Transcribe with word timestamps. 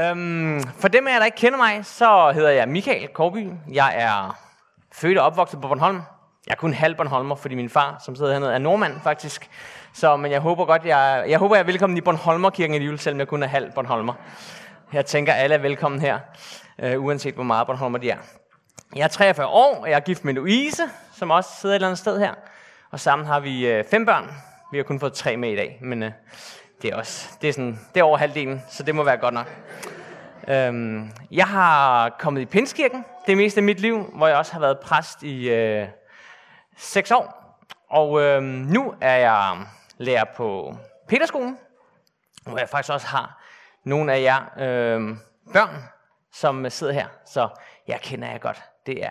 Øhm, 0.00 0.62
for 0.62 0.88
dem 0.88 1.06
af 1.06 1.12
jer, 1.12 1.18
der 1.18 1.24
ikke 1.24 1.36
kender 1.36 1.56
mig, 1.56 1.84
så 1.84 2.32
hedder 2.34 2.50
jeg 2.50 2.68
Michael 2.68 3.08
Korby. 3.08 3.50
Jeg 3.72 3.94
er 3.96 4.38
født 4.92 5.18
og 5.18 5.26
opvokset 5.26 5.60
på 5.60 5.68
Bornholm. 5.68 6.02
Jeg 6.46 6.52
er 6.52 6.56
kun 6.56 6.72
halv 6.72 6.94
Bornholmer, 6.94 7.34
fordi 7.34 7.54
min 7.54 7.68
far, 7.68 8.02
som 8.04 8.16
sidder 8.16 8.32
hernede, 8.32 8.54
er 8.54 8.58
nordmand 8.58 9.00
faktisk. 9.02 9.50
Så, 9.92 10.16
men 10.16 10.30
jeg 10.30 10.40
håber 10.40 10.64
godt, 10.64 10.84
jeg, 10.84 11.24
jeg 11.28 11.38
håber, 11.38 11.56
jeg 11.56 11.62
er 11.62 11.66
velkommen 11.66 11.96
i 11.96 12.00
Bornholmerkirken 12.00 12.82
i 12.82 12.96
selvom 12.96 13.18
jeg 13.18 13.28
kun 13.28 13.42
er 13.42 13.46
halv 13.46 13.72
Bornholmer. 13.72 14.14
Jeg 14.92 15.06
tænker, 15.06 15.32
alle 15.32 15.54
er 15.54 15.58
velkommen 15.58 16.00
her, 16.00 16.18
øh, 16.78 17.04
uanset 17.04 17.34
hvor 17.34 17.44
meget 17.44 17.66
Bornholmer 17.66 17.98
de 17.98 18.10
er. 18.10 18.18
Jeg 18.96 19.02
er 19.02 19.08
43 19.08 19.46
år, 19.46 19.78
og 19.82 19.90
jeg 19.90 19.96
er 19.96 20.00
gift 20.00 20.24
med 20.24 20.34
Louise, 20.34 20.82
som 21.14 21.30
også 21.30 21.50
sidder 21.60 21.74
et 21.74 21.76
eller 21.76 21.88
andet 21.88 21.98
sted 21.98 22.18
her. 22.18 22.34
Og 22.90 23.00
sammen 23.00 23.26
har 23.26 23.40
vi 23.40 23.66
øh, 23.66 23.84
fem 23.90 24.06
børn. 24.06 24.34
Vi 24.72 24.78
har 24.78 24.84
kun 24.84 25.00
fået 25.00 25.12
tre 25.12 25.36
med 25.36 25.52
i 25.52 25.56
dag, 25.56 25.78
men 25.82 26.02
øh, 26.02 26.10
det 26.82 26.90
er 26.90 26.96
også 26.96 27.28
det 27.42 27.48
er 27.48 27.52
sådan, 27.52 27.80
det 27.94 28.00
er 28.00 28.04
over 28.04 28.18
halvdelen, 28.18 28.62
så 28.68 28.82
det 28.82 28.94
må 28.94 29.02
være 29.02 29.16
godt 29.16 29.34
nok. 29.34 29.46
Øhm, 30.48 31.10
jeg 31.30 31.46
har 31.46 32.08
kommet 32.18 32.40
i 32.40 32.44
Pinskirken 32.44 33.04
det 33.26 33.36
meste 33.36 33.58
af 33.58 33.64
mit 33.64 33.80
liv, 33.80 34.02
hvor 34.14 34.26
jeg 34.26 34.36
også 34.36 34.52
har 34.52 34.60
været 34.60 34.80
præst 34.80 35.22
i 35.22 35.50
øh, 35.50 35.88
6 36.76 37.10
år. 37.10 37.56
Og 37.90 38.20
øh, 38.22 38.42
nu 38.42 38.94
er 39.00 39.16
jeg 39.16 39.66
lærer 39.98 40.24
på 40.36 40.76
Peterskolen, 41.08 41.58
hvor 42.46 42.58
jeg 42.58 42.68
faktisk 42.68 42.92
også 42.92 43.06
har 43.06 43.42
nogle 43.84 44.12
af 44.12 44.22
jer 44.22 44.40
øh, 44.58 45.16
børn, 45.52 45.84
som 46.32 46.70
sidder 46.70 46.92
her. 46.92 47.06
Så 47.26 47.48
jeg 47.88 48.00
kender 48.00 48.28
jer 48.30 48.38
godt. 48.38 48.62
Det 48.86 49.04
er 49.04 49.10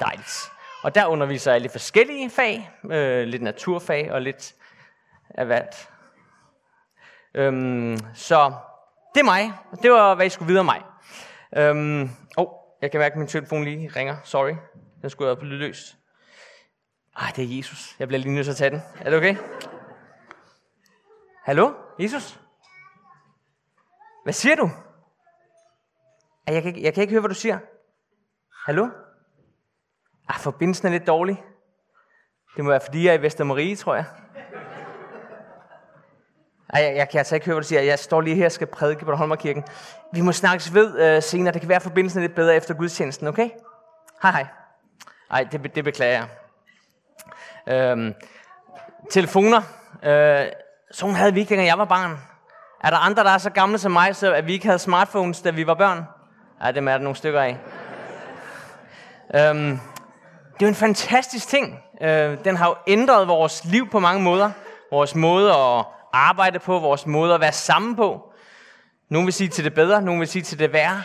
dejligt. 0.00 0.50
Og 0.82 0.94
der 0.94 1.06
underviser 1.06 1.52
jeg 1.52 1.60
lidt 1.60 1.72
forskellige 1.72 2.30
fag. 2.30 2.70
Øh, 2.90 3.26
lidt 3.26 3.42
naturfag 3.42 4.12
og 4.12 4.22
lidt 4.22 4.54
af 5.30 5.46
hvert. 5.46 5.88
Øhm, 7.34 7.96
så 8.14 8.52
det 9.14 9.20
er 9.20 9.24
mig. 9.24 9.52
Det 9.82 9.90
var, 9.90 10.14
hvad 10.14 10.26
I 10.26 10.28
skulle 10.28 10.46
vide 10.46 10.60
om 10.60 10.66
mig. 10.66 10.82
Øhm, 11.56 12.10
oh, 12.36 12.48
jeg 12.82 12.90
kan 12.90 13.00
mærke, 13.00 13.12
at 13.12 13.18
min 13.18 13.28
telefon 13.28 13.64
lige 13.64 13.90
ringer. 13.96 14.16
Sorry. 14.24 14.54
Den 15.02 15.10
skulle 15.10 15.28
jeg 15.28 15.38
på 15.38 15.44
lydløs. 15.44 15.96
Ej, 17.16 17.32
det 17.36 17.44
er 17.44 17.56
Jesus. 17.56 17.96
Jeg 17.98 18.08
bliver 18.08 18.20
lige 18.20 18.34
nødt 18.34 18.44
til 18.44 18.50
at 18.50 18.56
tage 18.56 18.70
den. 18.70 18.82
Er 19.00 19.10
det 19.10 19.18
okay? 19.18 19.36
Hallo? 21.44 21.72
Jesus? 21.98 22.40
Hvad 24.22 24.32
siger 24.32 24.56
du? 24.56 24.70
Jeg 26.46 26.62
kan, 26.62 26.82
jeg 26.82 26.94
kan 26.94 27.00
ikke 27.02 27.10
høre, 27.10 27.20
hvad 27.20 27.28
du 27.28 27.34
siger. 27.34 27.58
Hallo? 28.66 28.88
Ah, 30.28 30.40
forbindelsen 30.40 30.86
er 30.86 30.90
lidt 30.92 31.06
dårlig. 31.06 31.44
Det 32.56 32.64
må 32.64 32.70
være, 32.70 32.80
fordi 32.84 33.04
jeg 33.04 33.14
er 33.14 33.18
i 33.18 33.22
Vestermarie, 33.22 33.76
tror 33.76 33.94
jeg. 33.94 34.04
Ej, 36.72 36.82
jeg, 36.82 36.96
jeg 36.96 37.08
kan 37.08 37.18
altså 37.18 37.34
ikke 37.34 37.46
høre, 37.46 37.54
hvad 37.54 37.62
du 37.62 37.68
siger. 37.68 37.80
Jeg 37.80 37.98
står 37.98 38.20
lige 38.20 38.36
her 38.36 38.46
og 38.46 38.52
skal 38.52 38.66
prædike 38.66 39.04
på 39.04 39.16
Holmerkirken. 39.16 39.64
Vi 40.12 40.20
må 40.20 40.32
snakkes 40.32 40.74
ved 40.74 40.98
øh, 40.98 41.22
senere. 41.22 41.52
Det 41.52 41.60
kan 41.60 41.68
være, 41.68 41.76
at 41.76 41.82
forbindelsen 41.82 42.18
er 42.18 42.22
lidt 42.26 42.34
bedre 42.34 42.56
efter 42.56 42.74
gudstjenesten, 42.74 43.26
okay? 43.26 43.50
Hej, 44.22 44.30
hej. 44.30 44.46
Ej, 45.30 45.46
det, 45.52 45.74
det 45.74 45.84
beklager 45.84 46.12
jeg. 46.12 46.26
Øhm, 47.74 48.14
telefoner. 49.10 49.62
Øh, 50.02 50.46
sådan 50.90 51.14
havde 51.14 51.34
vi 51.34 51.40
ikke, 51.40 51.48
dengang 51.48 51.68
jeg 51.68 51.78
var 51.78 51.84
barn. 51.84 52.18
Er 52.84 52.90
der 52.90 52.96
andre, 52.96 53.24
der 53.24 53.30
er 53.30 53.38
så 53.38 53.50
gamle 53.50 53.78
som 53.78 53.92
mig, 53.92 54.16
så 54.16 54.34
at 54.34 54.46
vi 54.46 54.52
ikke 54.52 54.66
havde 54.66 54.78
smartphones, 54.78 55.42
da 55.42 55.50
vi 55.50 55.66
var 55.66 55.74
børn? 55.74 56.04
Ja, 56.64 56.70
dem 56.70 56.88
er 56.88 56.92
der 56.92 56.98
nogle 56.98 57.16
stykker 57.16 57.40
af. 57.40 57.58
øhm, 59.34 59.80
det 60.54 60.62
er 60.62 60.66
jo 60.66 60.68
en 60.68 60.74
fantastisk 60.74 61.48
ting. 61.48 61.78
Øh, 62.00 62.44
den 62.44 62.56
har 62.56 62.68
jo 62.68 62.74
ændret 62.86 63.28
vores 63.28 63.64
liv 63.64 63.90
på 63.90 64.00
mange 64.00 64.22
måder. 64.22 64.50
Vores 64.90 65.14
måde 65.14 65.52
at 65.52 65.84
arbejde 66.12 66.58
på, 66.58 66.78
vores 66.78 67.06
måde 67.06 67.34
at 67.34 67.40
være 67.40 67.52
sammen 67.52 67.96
på. 67.96 68.32
Nogle 69.08 69.26
vil 69.26 69.32
sige 69.32 69.48
til 69.48 69.64
det 69.64 69.74
bedre, 69.74 70.02
nogle 70.02 70.18
vil 70.18 70.28
sige 70.28 70.42
til 70.42 70.58
det 70.58 70.72
værre. 70.72 71.02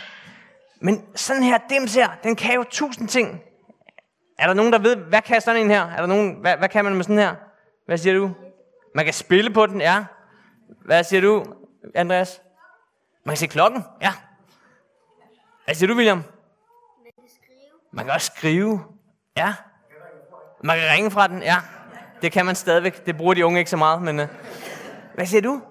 Men 0.80 1.04
sådan 1.14 1.42
her 1.42 1.58
dims 1.70 1.94
her, 1.94 2.08
den 2.22 2.36
kan 2.36 2.54
jo 2.54 2.64
tusind 2.70 3.08
ting. 3.08 3.40
Er 4.38 4.46
der 4.46 4.54
nogen, 4.54 4.72
der 4.72 4.78
ved, 4.78 4.96
hvad 4.96 5.22
kan 5.22 5.40
sådan 5.40 5.60
en 5.60 5.70
her? 5.70 5.86
Er 5.86 5.96
der 5.96 6.06
nogen, 6.06 6.36
hvad, 6.40 6.56
hvad 6.56 6.68
kan 6.68 6.84
man 6.84 6.94
med 6.94 7.04
sådan 7.04 7.18
her? 7.18 7.34
Hvad 7.86 7.98
siger 7.98 8.14
du? 8.14 8.30
Man 8.94 9.04
kan 9.04 9.14
spille 9.14 9.50
på 9.50 9.66
den, 9.66 9.80
ja. 9.80 10.04
Hvad 10.84 11.04
siger 11.04 11.20
du, 11.20 11.44
Andreas? 11.94 12.40
Man 13.24 13.32
kan 13.32 13.36
se 13.36 13.46
klokken, 13.46 13.84
ja. 14.02 14.12
Hvad 15.64 15.74
siger 15.74 15.88
du, 15.88 15.94
William? 15.94 16.24
Man 17.92 18.04
kan 18.04 18.14
også 18.14 18.32
skrive, 18.36 18.84
ja. 19.36 19.54
Man 20.64 20.78
kan 20.78 20.90
ringe 20.90 21.10
fra 21.10 21.26
den, 21.26 21.42
ja. 21.42 21.56
Det 22.22 22.32
kan 22.32 22.46
man 22.46 22.54
stadigvæk. 22.54 23.06
Det 23.06 23.16
bruger 23.16 23.34
de 23.34 23.46
unge 23.46 23.58
ikke 23.58 23.70
så 23.70 23.76
meget, 23.76 24.02
men... 24.02 24.20
Uh... 24.20 24.26
Hvad 25.16 25.26
siger 25.26 25.40
du? 25.40 25.62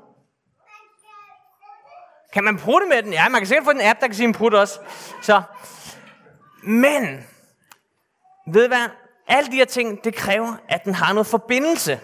Kan 2.34 2.44
man 2.44 2.58
prutte 2.58 2.88
med 2.88 3.04
den? 3.04 3.14
Ja, 3.14 3.30
man 3.30 3.42
kan 3.42 3.48
sikkert 3.48 3.66
få 3.66 3.72
en 3.72 3.82
app, 3.82 4.00
der 4.00 4.08
kan 4.08 4.16
sige 4.16 4.28
en 4.28 4.34
prut 4.34 4.54
også. 4.54 4.80
Så. 5.22 5.42
Men, 6.64 7.28
ved 8.54 8.68
hvad? 8.68 8.90
Alle 9.28 9.52
de 9.52 9.56
her 9.56 9.66
ting, 9.66 10.04
det 10.04 10.16
kræver, 10.16 10.54
at 10.70 10.86
den 10.86 10.94
har 10.94 11.14
noget 11.14 11.28
forbindelse. 11.28 12.00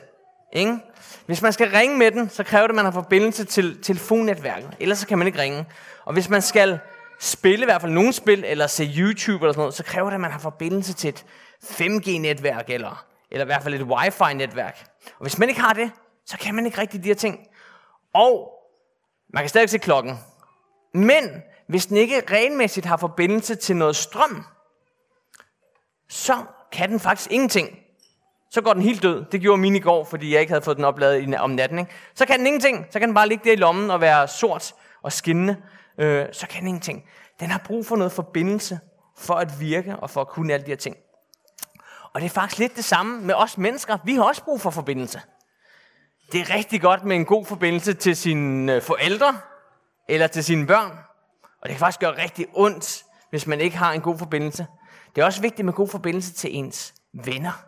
Ikke? 0.54 0.78
Hvis 1.26 1.42
man 1.42 1.54
skal 1.54 1.70
ringe 1.70 1.98
med 1.98 2.12
den, 2.12 2.30
så 2.30 2.44
kræver 2.44 2.68
det, 2.68 2.72
at 2.72 2.76
man 2.76 2.86
har 2.86 2.92
forbindelse 2.92 3.46
til 3.46 3.84
telefonnetværket. 3.84 4.70
Ellers 4.80 4.98
så 4.98 5.08
kan 5.08 5.18
man 5.18 5.28
ikke 5.28 5.40
ringe. 5.40 5.66
Og 6.06 6.14
hvis 6.14 6.30
man 6.30 6.42
skal 6.42 6.80
spille 7.20 7.62
i 7.62 7.66
hvert 7.66 7.82
fald 7.82 7.92
nogle 7.92 8.14
spil, 8.14 8.44
eller 8.48 8.68
se 8.68 8.94
YouTube 8.98 9.46
eller 9.46 9.54
sådan 9.54 9.62
noget, 9.62 9.74
så 9.74 9.84
kræver 9.84 10.10
det, 10.10 10.16
at 10.16 10.22
man 10.22 10.32
har 10.32 10.40
forbindelse 10.40 10.94
til 10.94 11.10
et 11.10 11.26
5G-netværk, 11.64 12.66
eller, 12.68 13.06
eller 13.32 13.46
i 13.46 13.50
hvert 13.50 13.64
fald 13.64 13.74
et 13.74 13.82
Wi-Fi-netværk. 13.82 14.86
Og 15.06 15.22
hvis 15.22 15.38
man 15.38 15.50
ikke 15.50 15.62
har 15.62 15.74
det, 15.74 15.92
så 16.26 16.38
kan 16.38 16.56
man 16.56 16.66
ikke 16.66 16.78
rigtig 16.78 17.04
de 17.04 17.08
her 17.08 17.16
ting. 17.16 17.48
Og 18.14 18.52
man 19.34 19.44
kan 19.44 19.50
stadig 19.50 19.70
se 19.70 19.78
klokken. 19.78 20.18
Men 20.94 21.44
hvis 21.68 21.86
den 21.86 21.98
ikke 21.98 22.24
regelmæssigt 22.32 22.86
har 22.86 22.98
forbindelse 22.98 23.56
til 23.56 23.76
noget 23.76 23.96
strøm, 23.96 24.46
så 26.10 26.44
kan 26.72 26.90
den 26.90 27.00
faktisk 27.00 27.32
ingenting. 27.32 27.78
Så 28.50 28.62
går 28.62 28.74
den 28.74 28.82
helt 28.82 29.04
død. 29.04 29.26
Det 29.32 29.42
gjorde 29.42 29.62
min 29.62 29.76
i 29.76 29.80
går, 29.80 30.04
fordi 30.04 30.34
jeg 30.34 30.42
ikke 30.42 30.52
havde 30.52 30.62
fået 30.62 30.78
den 30.78 30.86
opladet 30.86 31.36
om 31.36 31.50
natten. 31.50 31.80
Ikke? 31.80 31.92
Så 32.16 32.26
kan 32.26 32.40
den 32.40 32.48
ingenting. 32.48 32.86
Så 32.90 33.00
kan 33.00 33.08
den 33.08 33.16
bare 33.16 33.28
ligge 33.28 33.44
der 33.44 33.52
i 33.52 33.56
lommen 33.56 33.92
og 33.92 34.02
være 34.02 34.28
sort 34.28 34.74
og 35.02 35.12
skinnende. 35.12 35.58
Øh, 35.98 36.26
så 36.32 36.48
kan 36.48 36.60
den 36.60 36.68
ingenting. 36.68 37.04
Den 37.40 37.50
har 37.50 37.62
brug 37.66 37.86
for 37.86 37.96
noget 37.96 38.12
forbindelse 38.12 38.80
for 39.18 39.34
at 39.34 39.60
virke 39.60 39.96
og 39.96 40.10
for 40.10 40.22
at 40.22 40.28
kunne 40.28 40.54
alle 40.54 40.66
de 40.66 40.72
her 40.72 40.78
ting. 40.78 40.96
Og 42.14 42.22
det 42.22 42.26
er 42.26 42.30
faktisk 42.30 42.60
lidt 42.60 42.76
det 42.76 42.86
samme 42.86 43.22
med 43.22 43.36
os 43.36 43.58
mennesker. 43.58 43.98
Vi 44.06 44.16
har 44.16 44.24
også 44.24 44.44
brug 44.44 44.62
for 44.62 44.70
forbindelse. 44.70 45.22
Det 46.32 46.42
er 46.42 46.56
rigtig 46.56 46.82
godt 46.82 47.04
med 47.04 47.16
en 47.16 47.26
god 47.26 47.46
forbindelse 47.46 47.94
til 47.94 48.16
sine 48.16 48.76
øh, 48.76 48.82
forældre 48.82 49.38
eller 50.10 50.28
til 50.28 50.44
sine 50.44 50.68
børn. 50.68 50.92
Og 51.62 51.64
det 51.64 51.70
kan 51.70 51.80
faktisk 51.80 52.00
gøre 52.00 52.24
rigtig 52.24 52.46
ondt, 52.54 53.04
hvis 53.30 53.48
man 53.48 53.60
ikke 53.60 53.78
har 53.78 53.92
en 53.92 54.02
god 54.02 54.18
forbindelse. 54.18 54.68
Det 55.16 55.22
er 55.22 55.26
også 55.26 55.42
vigtigt 55.42 55.66
med 55.66 55.74
god 55.74 55.90
forbindelse 55.90 56.34
til 56.34 56.56
ens 56.56 56.94
venner. 57.14 57.66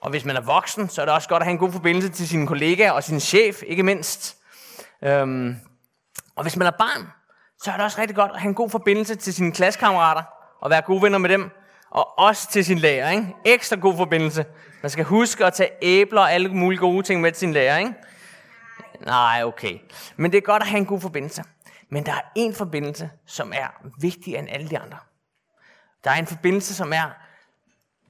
Og 0.00 0.10
hvis 0.10 0.24
man 0.24 0.36
er 0.36 0.40
voksen, 0.40 0.88
så 0.88 1.00
er 1.00 1.04
det 1.04 1.14
også 1.14 1.28
godt 1.28 1.40
at 1.40 1.46
have 1.46 1.52
en 1.52 1.58
god 1.58 1.72
forbindelse 1.72 2.08
til 2.08 2.28
sine 2.28 2.46
kollegaer 2.46 2.92
og 2.92 3.04
sin 3.04 3.20
chef, 3.20 3.62
ikke 3.66 3.82
mindst. 3.82 4.36
Øhm, 5.04 5.56
og 6.36 6.42
hvis 6.42 6.56
man 6.56 6.66
er 6.66 6.72
barn, 6.78 7.08
så 7.62 7.70
er 7.70 7.76
det 7.76 7.84
også 7.84 8.00
rigtig 8.00 8.16
godt 8.16 8.32
at 8.32 8.40
have 8.40 8.48
en 8.48 8.54
god 8.54 8.70
forbindelse 8.70 9.14
til 9.14 9.34
sine 9.34 9.52
klassekammerater 9.52 10.22
og 10.60 10.70
være 10.70 10.82
gode 10.82 11.02
venner 11.02 11.18
med 11.18 11.30
dem. 11.30 11.50
Og 11.90 12.18
også 12.18 12.50
til 12.50 12.64
sin 12.64 12.78
lærer, 12.78 13.10
ikke? 13.10 13.34
Ekstra 13.44 13.76
god 13.76 13.96
forbindelse. 13.96 14.44
Man 14.84 14.90
skal 14.90 15.04
huske 15.04 15.44
at 15.44 15.54
tage 15.54 15.70
æbler 15.82 16.20
og 16.20 16.32
alle 16.32 16.48
mulige 16.48 16.80
gode 16.80 17.02
ting 17.02 17.20
med 17.20 17.32
til 17.32 17.38
sin 17.38 17.52
lærer, 17.52 17.78
ikke? 17.78 17.94
Nej, 19.00 19.42
okay. 19.44 19.78
Men 20.16 20.32
det 20.32 20.38
er 20.38 20.42
godt 20.42 20.62
at 20.62 20.68
have 20.68 20.78
en 20.78 20.86
god 20.86 21.00
forbindelse. 21.00 21.44
Men 21.88 22.06
der 22.06 22.12
er 22.12 22.20
en 22.34 22.54
forbindelse, 22.54 23.10
som 23.26 23.52
er 23.52 23.66
vigtigere 24.00 24.38
end 24.38 24.48
alle 24.50 24.68
de 24.70 24.78
andre. 24.78 24.98
Der 26.04 26.10
er 26.10 26.14
en 26.14 26.26
forbindelse, 26.26 26.74
som 26.74 26.92
er, 26.92 27.10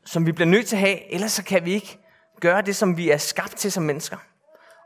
som 0.04 0.26
vi 0.26 0.32
bliver 0.32 0.48
nødt 0.48 0.66
til 0.66 0.76
at 0.76 0.80
have, 0.80 1.12
ellers 1.12 1.32
så 1.32 1.44
kan 1.44 1.64
vi 1.64 1.72
ikke 1.72 1.98
gøre 2.40 2.62
det, 2.62 2.76
som 2.76 2.96
vi 2.96 3.10
er 3.10 3.16
skabt 3.16 3.56
til 3.56 3.72
som 3.72 3.82
mennesker. 3.82 4.16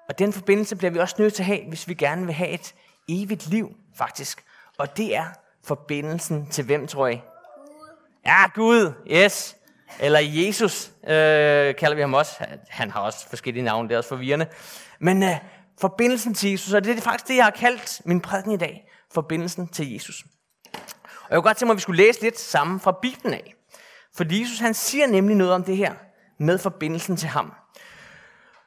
Og 0.09 0.19
den 0.19 0.33
forbindelse 0.33 0.77
bliver 0.77 0.91
vi 0.91 0.99
også 0.99 1.17
nødt 1.19 1.35
til 1.35 1.43
at 1.43 1.47
have, 1.47 1.69
hvis 1.69 1.89
vi 1.89 1.95
gerne 1.95 2.27
vil 2.27 2.35
have 2.35 2.51
et 2.51 2.75
evigt 3.09 3.47
liv, 3.47 3.77
faktisk. 3.97 4.45
Og 4.79 4.97
det 4.97 5.17
er 5.17 5.27
forbindelsen 5.65 6.47
til 6.51 6.65
hvem, 6.65 6.87
tror 6.87 7.07
jeg? 7.07 7.23
Ja, 8.27 8.49
Gud, 8.49 8.93
yes. 9.11 9.58
Eller 10.01 10.19
Jesus 10.19 10.91
øh, 11.05 11.75
kalder 11.75 11.95
vi 11.95 12.01
ham 12.01 12.15
også. 12.15 12.33
Han 12.69 12.91
har 12.91 13.01
også 13.01 13.29
forskellige 13.29 13.65
navne, 13.65 13.89
det 13.89 13.95
er 13.95 13.99
også 13.99 14.09
forvirrende. 14.09 14.47
Men 15.01 15.23
øh, 15.23 15.37
forbindelsen 15.81 16.35
til 16.35 16.51
Jesus, 16.51 16.73
og 16.73 16.85
det 16.85 16.99
er 16.99 17.01
faktisk 17.01 17.29
det, 17.29 17.37
jeg 17.37 17.45
har 17.45 17.51
kaldt 17.51 18.01
min 18.05 18.21
prædiken 18.21 18.53
i 18.53 18.57
dag. 18.57 18.91
Forbindelsen 19.15 19.69
til 19.69 19.93
Jesus. 19.93 20.25
Og 21.29 21.31
jeg 21.31 21.37
kunne 21.37 21.43
godt 21.43 21.57
tænke 21.57 21.67
mig, 21.67 21.73
at 21.73 21.77
vi 21.77 21.83
skulle 21.83 22.05
læse 22.05 22.23
lidt 22.23 22.39
sammen 22.39 22.81
fra 22.81 22.99
Bibelen 23.03 23.35
af. 23.35 23.55
For 24.17 24.25
Jesus 24.41 24.59
han 24.59 24.75
siger 24.75 25.07
nemlig 25.07 25.37
noget 25.37 25.53
om 25.53 25.65
det 25.65 25.77
her 25.77 25.95
med 26.39 26.59
forbindelsen 26.59 27.17
til 27.17 27.29
ham. 27.29 27.53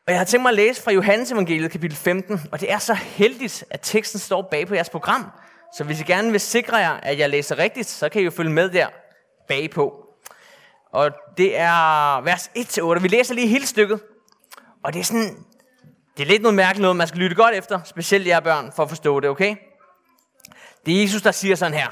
Og 0.08 0.14
jeg 0.14 0.18
har 0.18 0.26
tænkt 0.26 0.42
mig 0.42 0.50
at 0.50 0.56
læse 0.56 0.82
fra 0.82 0.92
Johannes 0.92 1.32
evangeliet 1.32 1.72
kapitel 1.72 1.98
15, 1.98 2.42
og 2.52 2.62
det 2.62 2.72
er 2.72 2.78
så 2.78 2.94
heldigt, 2.94 3.64
at 3.70 3.80
teksten 3.84 4.20
står 4.20 4.48
bag 4.52 4.68
på 4.68 4.76
jeres 4.76 4.90
program. 4.90 5.32
Så 5.78 5.84
hvis 5.84 6.02
I 6.02 6.04
gerne 6.04 6.32
vil 6.32 6.40
sikre 6.40 6.78
jer, 6.78 6.92
at 6.92 7.20
jeg 7.20 7.30
læser 7.30 7.58
rigtigt, 7.58 7.88
så 7.88 8.10
kan 8.10 8.22
I 8.22 8.24
jo 8.24 8.32
følge 8.32 8.52
med 8.52 8.70
der 8.70 8.88
bagpå. 9.48 10.01
Og 10.94 11.12
det 11.38 11.58
er 11.58 12.22
vers 12.22 12.48
1-8. 12.48 13.00
Vi 13.00 13.08
læser 13.08 13.34
lige 13.34 13.48
hele 13.48 13.68
stykket. 13.68 14.02
Og 14.84 14.94
det 14.94 15.00
er 15.00 15.04
sådan, 15.04 15.46
det 16.18 16.24
er 16.24 16.28
lidt 16.28 16.42
noget 16.42 16.56
mærkeligt 16.56 16.82
noget, 16.82 16.96
man 16.96 17.08
skal 17.08 17.20
lytte 17.20 17.36
godt 17.36 17.56
efter, 17.56 17.84
specielt 17.84 18.28
jer 18.28 18.40
børn, 18.40 18.72
for 18.76 18.84
at 18.84 18.90
forstå 18.90 19.20
det, 19.20 19.30
okay? 19.30 19.56
Det 20.86 20.98
er 20.98 21.02
Jesus, 21.02 21.22
der 21.22 21.32
siger 21.32 21.56
sådan 21.56 21.74
her. 21.74 21.88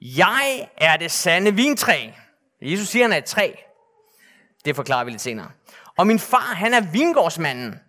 Jeg 0.00 0.68
er 0.76 0.96
det 0.96 1.10
sande 1.10 1.54
vintræ. 1.54 2.10
Jesus 2.62 2.88
siger, 2.88 3.04
han 3.04 3.12
er 3.12 3.16
et 3.16 3.24
træ. 3.24 3.52
Det 4.64 4.76
forklarer 4.76 5.04
vi 5.04 5.10
lidt 5.10 5.22
senere. 5.22 5.50
Og 5.98 6.06
min 6.06 6.18
far, 6.18 6.54
han 6.54 6.74
er 6.74 6.80
vingårdsmanden. 6.80 7.80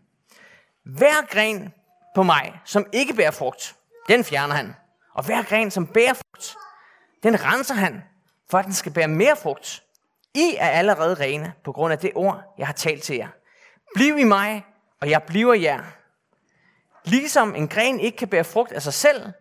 Hver 0.86 1.26
gren 1.30 1.74
på 2.16 2.24
mig, 2.24 2.62
som 2.66 2.86
ikke 2.94 3.14
bærer 3.14 3.32
frugt, 3.32 3.76
den 4.08 4.24
fjerner 4.24 4.56
han. 4.56 4.76
Og 5.14 5.26
hver 5.26 5.44
gren, 5.44 5.72
som 5.72 5.88
bærer 5.88 6.14
frugt, 6.14 6.56
den 7.24 7.44
renser 7.44 7.74
han, 7.74 8.04
for 8.50 8.58
at 8.58 8.66
den 8.66 8.74
skal 8.74 8.94
bære 8.94 9.08
mere 9.08 9.36
frugt. 9.36 9.84
I 10.36 10.56
er 10.60 10.70
allerede 10.70 11.14
rene 11.14 11.54
på 11.64 11.72
grund 11.72 11.94
af 11.94 12.00
det 12.00 12.12
ord, 12.16 12.56
jeg 12.58 12.68
har 12.68 12.74
talt 12.74 13.04
til 13.04 13.16
jer. 13.16 13.28
Bliv 13.96 14.18
i 14.18 14.24
mig, 14.24 14.66
og 15.02 15.10
jeg 15.10 15.24
bliver 15.24 15.54
jer. 15.54 15.84
Ligesom 17.06 17.56
en 17.56 17.68
gren 17.68 18.00
ikke 18.00 18.18
kan 18.18 18.28
bære 18.28 18.44
frugt 18.44 18.72
af 18.72 18.82
sig 18.82 18.94
selv, 18.94 19.32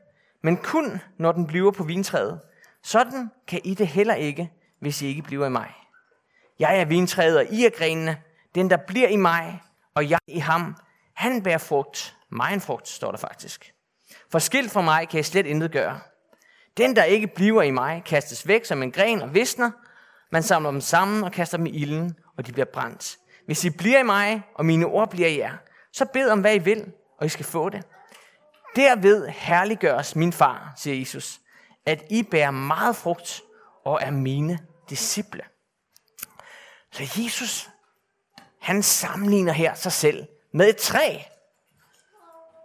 men 0.42 0.56
kun 0.56 1.00
når 1.18 1.32
den 1.32 1.46
bliver 1.46 1.70
på 1.70 1.84
vintræet, 1.84 2.40
sådan 2.82 3.30
kan 3.48 3.60
I 3.64 3.74
det 3.74 3.88
heller 3.88 4.14
ikke, 4.14 4.50
hvis 4.80 5.02
I 5.02 5.06
ikke 5.06 5.22
bliver 5.22 5.46
i 5.46 5.50
mig. 5.50 5.72
Jeg 6.58 6.80
er 6.80 6.84
vintræet, 6.84 7.38
og 7.38 7.44
I 7.50 7.66
er 7.66 7.70
grenene. 7.70 8.22
Den, 8.54 8.70
der 8.70 8.76
bliver 8.76 9.08
i 9.08 9.16
mig, 9.16 9.62
og 9.94 10.10
jeg 10.10 10.18
i 10.26 10.38
ham, 10.38 10.76
han 11.14 11.42
bærer 11.42 11.58
frugt. 11.58 12.16
Mig 12.30 12.62
frugt, 12.62 12.88
står 12.88 13.10
der 13.10 13.18
faktisk. 13.18 13.72
For 14.30 14.38
skilt 14.38 14.72
fra 14.72 14.80
mig 14.80 15.08
kan 15.08 15.16
jeg 15.16 15.24
slet 15.24 15.46
intet 15.46 15.72
gøre. 15.72 16.00
Den, 16.76 16.96
der 16.96 17.04
ikke 17.04 17.26
bliver 17.26 17.62
i 17.62 17.70
mig, 17.70 18.02
kastes 18.06 18.48
væk 18.48 18.64
som 18.64 18.82
en 18.82 18.92
gren 18.92 19.22
og 19.22 19.34
visner. 19.34 19.70
Man 20.32 20.42
samler 20.42 20.70
dem 20.70 20.80
sammen 20.80 21.24
og 21.24 21.32
kaster 21.32 21.56
dem 21.56 21.66
i 21.66 21.70
ilden, 21.70 22.16
og 22.38 22.46
de 22.46 22.52
bliver 22.52 22.66
brændt. 22.72 23.16
Hvis 23.46 23.64
I 23.64 23.70
bliver 23.70 23.98
i 23.98 24.02
mig, 24.02 24.42
og 24.54 24.66
mine 24.66 24.86
ord 24.86 25.10
bliver 25.10 25.28
i 25.28 25.38
jer, 25.38 25.56
så 25.92 26.04
bed 26.12 26.30
om, 26.30 26.40
hvad 26.40 26.54
I 26.54 26.58
vil, 26.58 26.92
og 27.18 27.26
I 27.26 27.28
skal 27.28 27.44
få 27.44 27.68
det. 27.68 27.82
Derved 28.76 29.28
herliggøres 29.28 30.16
min 30.16 30.32
far, 30.32 30.72
siger 30.76 30.98
Jesus, 30.98 31.40
at 31.86 32.04
I 32.10 32.22
bærer 32.22 32.50
meget 32.50 32.96
frugt 32.96 33.42
og 33.84 33.98
er 34.02 34.10
mine 34.10 34.58
disciple. 34.90 35.42
Så 36.92 37.22
Jesus, 37.22 37.70
han 38.60 38.82
sammenligner 38.82 39.52
her 39.52 39.74
sig 39.74 39.92
selv 39.92 40.26
med 40.52 40.68
et 40.68 40.76
træ. 40.76 41.18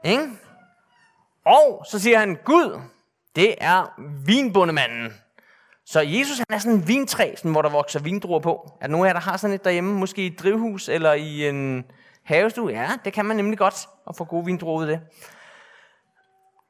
Ikke? 0.03 0.29
Og 1.45 1.85
så 1.91 1.99
siger 1.99 2.19
han, 2.19 2.37
Gud, 2.45 2.81
det 3.35 3.55
er 3.57 4.01
vinbundemanden. 4.25 5.20
Så 5.91 5.99
Jesus 5.99 6.37
han 6.37 6.45
er 6.49 6.57
sådan 6.57 6.77
en 6.77 6.87
vintræ, 6.87 7.35
sådan, 7.35 7.51
hvor 7.51 7.61
der 7.61 7.69
vokser 7.69 7.99
vindruer 7.99 8.39
på. 8.39 8.71
Er 8.81 8.87
der 8.87 8.91
nogen 8.91 9.05
af 9.05 9.09
jer, 9.09 9.13
der 9.13 9.19
har 9.19 9.37
sådan 9.37 9.53
et 9.53 9.63
derhjemme, 9.63 9.93
måske 9.93 10.23
i 10.23 10.27
et 10.27 10.39
drivhus 10.39 10.89
eller 10.89 11.13
i 11.13 11.49
en 11.49 11.85
havestue? 12.23 12.71
Ja, 12.71 12.91
det 13.05 13.13
kan 13.13 13.25
man 13.25 13.37
nemlig 13.37 13.57
godt, 13.57 13.87
at 14.09 14.15
få 14.15 14.23
gode 14.23 14.45
vindruer 14.45 14.77
ud 14.77 14.83
af 14.83 14.87
det. 14.87 15.07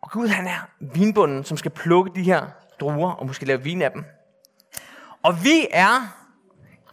Og 0.01 0.11
Gud 0.11 0.27
han 0.27 0.47
er 0.47 0.69
vinbunden, 0.79 1.43
som 1.43 1.57
skal 1.57 1.71
plukke 1.71 2.11
de 2.15 2.23
her 2.23 2.45
druer 2.79 3.11
og 3.11 3.27
måske 3.27 3.45
lave 3.45 3.63
vin 3.63 3.81
af 3.81 3.91
dem. 3.91 4.05
Og 5.23 5.43
vi 5.43 5.67
er 5.71 6.15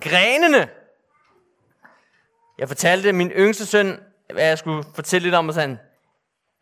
grenene. 0.00 0.68
Jeg 2.58 2.68
fortalte 2.68 3.12
min 3.12 3.30
yngste 3.30 3.66
søn, 3.66 4.00
hvad 4.32 4.44
jeg 4.44 4.58
skulle 4.58 4.84
fortælle 4.94 5.26
lidt 5.26 5.34
om, 5.34 5.48
og 5.48 5.54
sagde, 5.54 5.78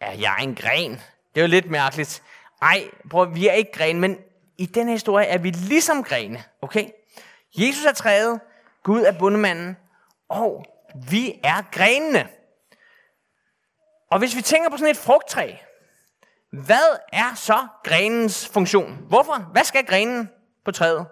ja, 0.01 0.11
jeg 0.21 0.35
er 0.39 0.43
en 0.43 0.55
gren? 0.55 0.93
Det 1.35 1.41
er 1.41 1.43
jo 1.43 1.47
lidt 1.47 1.71
mærkeligt. 1.71 2.23
Ej, 2.63 2.91
prøv, 3.11 3.35
vi 3.35 3.49
er 3.49 3.53
ikke 3.53 3.73
gren, 3.73 4.01
men 4.01 4.19
i 4.59 4.67
den 4.67 4.89
historie 4.89 5.27
er 5.27 5.39
vi 5.39 5.51
ligesom 5.51 6.05
grene, 6.05 6.45
okay? 6.63 6.89
Jesus 7.59 7.85
er 7.85 7.93
træet, 7.93 8.41
Gud 8.83 9.03
er 9.03 9.19
bundemanden, 9.19 9.77
og 10.29 10.65
vi 11.09 11.41
er 11.45 11.63
grenene. 11.73 12.29
Og 14.11 14.19
hvis 14.19 14.37
vi 14.37 14.43
tænker 14.43 14.71
på 14.71 14.77
sådan 14.77 14.91
et 14.91 14.97
frugttræ, 14.97 15.57
hvad 16.51 16.99
er 17.13 17.35
så 17.35 17.67
grenens 17.85 18.49
funktion? 18.49 18.99
Hvorfor? 19.09 19.35
Hvad 19.53 19.65
skal 19.65 19.87
grenen 19.87 20.31
på 20.65 20.73
træet? 20.73 21.07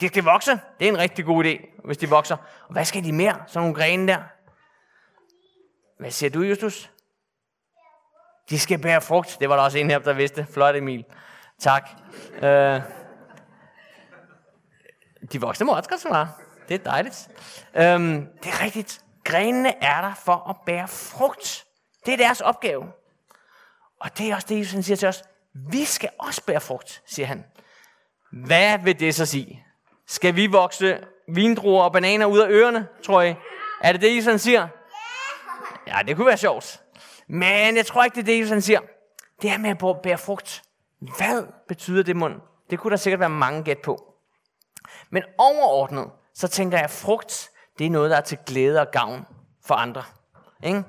De 0.00 0.08
skal 0.08 0.24
vokse. 0.24 0.50
Det 0.50 0.84
er 0.84 0.88
en 0.88 0.98
rigtig 0.98 1.24
god 1.24 1.44
idé, 1.44 1.80
hvis 1.84 1.98
de 1.98 2.08
vokser. 2.08 2.36
Og 2.66 2.72
hvad 2.72 2.84
skal 2.84 3.04
de 3.04 3.12
mere? 3.12 3.42
Sådan 3.46 3.60
nogle 3.60 3.74
grene 3.74 4.08
der. 4.08 4.22
Hvad 5.98 6.10
siger 6.10 6.30
du, 6.30 6.40
Justus? 6.42 6.90
De 8.50 8.58
skal 8.58 8.78
bære 8.78 9.00
frugt. 9.00 9.36
Det 9.40 9.48
var 9.48 9.56
der 9.56 9.62
også 9.62 9.78
en 9.78 9.90
her, 9.90 9.98
der 9.98 10.12
vidste. 10.12 10.46
Flot, 10.52 10.76
Emil. 10.76 11.04
Tak. 11.60 11.88
Øh, 12.42 12.80
de 15.32 15.40
voksne 15.40 15.66
må 15.66 15.72
også 15.72 15.90
godt 15.90 16.00
svare. 16.00 16.28
Det 16.68 16.74
er 16.74 16.78
dejligt. 16.78 17.28
Øhm, 17.76 18.26
det 18.42 18.52
er 18.52 18.62
rigtigt. 18.64 19.00
Grenene 19.24 19.84
er 19.84 20.00
der 20.00 20.14
for 20.14 20.50
at 20.50 20.56
bære 20.66 20.88
frugt. 20.88 21.64
Det 22.06 22.12
er 22.14 22.16
deres 22.16 22.40
opgave. 22.40 22.86
Og 24.00 24.18
det 24.18 24.30
er 24.30 24.34
også 24.34 24.46
det, 24.48 24.58
Jesus 24.58 24.84
siger 24.84 24.96
til 24.96 25.08
os. 25.08 25.22
Vi 25.52 25.84
skal 25.84 26.10
også 26.18 26.42
bære 26.46 26.60
frugt, 26.60 27.02
siger 27.06 27.26
han. 27.26 27.44
Hvad 28.32 28.78
vil 28.78 29.00
det 29.00 29.14
så 29.14 29.26
sige? 29.26 29.64
Skal 30.06 30.36
vi 30.36 30.46
vokse 30.46 30.98
vindruer 31.28 31.84
og 31.84 31.92
bananer 31.92 32.26
ud 32.26 32.38
af 32.38 32.46
ørerne, 32.50 32.88
tror 33.04 33.20
jeg? 33.20 33.36
Er 33.82 33.92
det 33.92 34.00
det, 34.00 34.16
Jesus 34.16 34.40
siger? 34.40 34.68
Ja, 35.86 35.98
det 36.06 36.16
kunne 36.16 36.26
være 36.26 36.36
sjovt. 36.36 36.80
Men 37.26 37.76
jeg 37.76 37.86
tror 37.86 38.04
ikke, 38.04 38.14
det 38.14 38.20
er 38.20 38.24
det, 38.24 38.40
Jesus 38.40 38.64
siger. 38.64 38.80
Det 39.42 39.50
er 39.50 39.58
med 39.58 39.70
at 39.70 40.02
bære 40.02 40.18
frugt. 40.18 40.62
Hvad 41.00 41.46
betyder 41.68 42.02
det 42.02 42.16
mund? 42.16 42.34
Det 42.70 42.78
kunne 42.78 42.90
der 42.90 42.96
sikkert 42.96 43.20
være 43.20 43.28
mange 43.28 43.62
gæt 43.62 43.78
på. 43.78 44.14
Men 45.10 45.22
overordnet, 45.38 46.10
så 46.34 46.48
tænker 46.48 46.78
jeg, 46.78 46.84
at 46.84 46.90
frugt, 46.90 47.50
det 47.78 47.86
er 47.86 47.90
noget, 47.90 48.10
der 48.10 48.16
er 48.16 48.20
til 48.20 48.38
glæde 48.46 48.80
og 48.80 48.90
gavn 48.90 49.26
for 49.66 49.74
andre. 49.74 50.02
Ikke? 50.62 50.82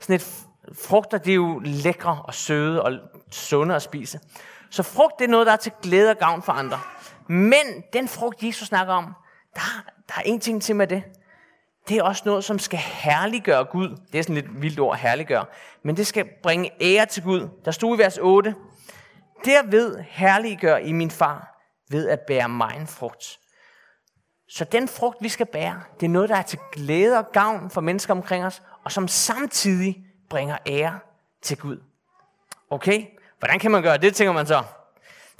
Sådan 0.00 0.16
et 0.16 0.46
frugter, 0.72 1.18
det 1.18 1.30
er 1.30 1.34
jo 1.34 1.60
lækre 1.64 2.22
og 2.24 2.34
søde 2.34 2.82
og 2.82 2.92
sunde 3.30 3.74
at 3.74 3.82
spise. 3.82 4.20
Så 4.70 4.82
frugt, 4.82 5.18
det 5.18 5.24
er 5.24 5.28
noget, 5.28 5.46
der 5.46 5.52
er 5.52 5.56
til 5.56 5.72
glæde 5.82 6.10
og 6.10 6.16
gavn 6.16 6.42
for 6.42 6.52
andre. 6.52 6.80
Men 7.28 7.84
den 7.92 8.08
frugt, 8.08 8.42
Jesus 8.42 8.68
snakker 8.68 8.94
om, 8.94 9.14
der, 9.54 9.84
der 10.08 10.14
er 10.16 10.22
en 10.24 10.40
ting 10.40 10.62
til 10.62 10.76
med 10.76 10.86
det. 10.86 11.02
Det 11.88 11.96
er 11.96 12.02
også 12.02 12.22
noget, 12.24 12.44
som 12.44 12.58
skal 12.58 12.78
herliggøre 12.78 13.64
Gud. 13.64 13.88
Det 14.12 14.18
er 14.18 14.22
sådan 14.22 14.34
lidt 14.34 14.62
vildt 14.62 14.80
ord, 14.80 14.98
herliggøre. 14.98 15.44
Men 15.82 15.96
det 15.96 16.06
skal 16.06 16.28
bringe 16.42 16.70
ære 16.80 17.06
til 17.06 17.22
Gud. 17.22 17.48
Der 17.64 17.70
stod 17.70 17.96
i 17.96 17.98
vers 17.98 18.18
8. 18.18 18.54
Derved 19.44 20.04
herliggør 20.08 20.76
I 20.76 20.92
min 20.92 21.10
far 21.10 21.54
ved 21.90 22.08
at 22.08 22.20
bære 22.20 22.48
mig 22.48 22.76
en 22.76 22.86
frugt. 22.86 23.38
Så 24.48 24.64
den 24.64 24.88
frugt, 24.88 25.16
vi 25.20 25.28
skal 25.28 25.46
bære, 25.46 25.82
det 26.00 26.06
er 26.06 26.10
noget, 26.10 26.28
der 26.28 26.36
er 26.36 26.42
til 26.42 26.58
glæde 26.72 27.18
og 27.18 27.32
gavn 27.32 27.70
for 27.70 27.80
mennesker 27.80 28.14
omkring 28.14 28.44
os, 28.44 28.62
og 28.84 28.92
som 28.92 29.08
samtidig 29.08 30.06
bringer 30.30 30.56
ære 30.66 30.98
til 31.42 31.58
Gud. 31.58 31.82
Okay? 32.70 33.06
Hvordan 33.38 33.58
kan 33.58 33.70
man 33.70 33.82
gøre 33.82 33.96
det, 33.96 34.14
tænker 34.14 34.32
man 34.32 34.46
så? 34.46 34.62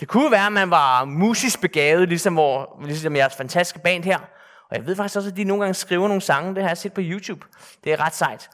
Det 0.01 0.09
kunne 0.09 0.31
være, 0.31 0.47
at 0.47 0.53
man 0.53 0.71
var 0.71 1.05
musisk 1.05 1.61
begavet, 1.61 2.09
ligesom, 2.09 2.35
hvor, 2.35 2.81
ligesom 2.85 3.17
jeres 3.17 3.35
fantastiske 3.35 3.79
band 3.79 4.05
her. 4.05 4.19
Og 4.71 4.77
jeg 4.77 4.87
ved 4.87 4.97
faktisk 4.97 5.17
også, 5.17 5.31
at 5.31 5.37
de 5.37 5.45
nogle 5.45 5.63
gange 5.63 5.75
skriver 5.75 6.09
nogle 6.09 6.23
sange. 6.23 6.55
Det 6.55 6.63
har 6.63 6.71
jeg 6.71 6.79
set 6.79 6.93
på 6.93 7.01
YouTube. 7.05 7.47
Det 7.85 7.93
er 7.93 8.01
ret 8.01 8.15
sejt. 8.15 8.51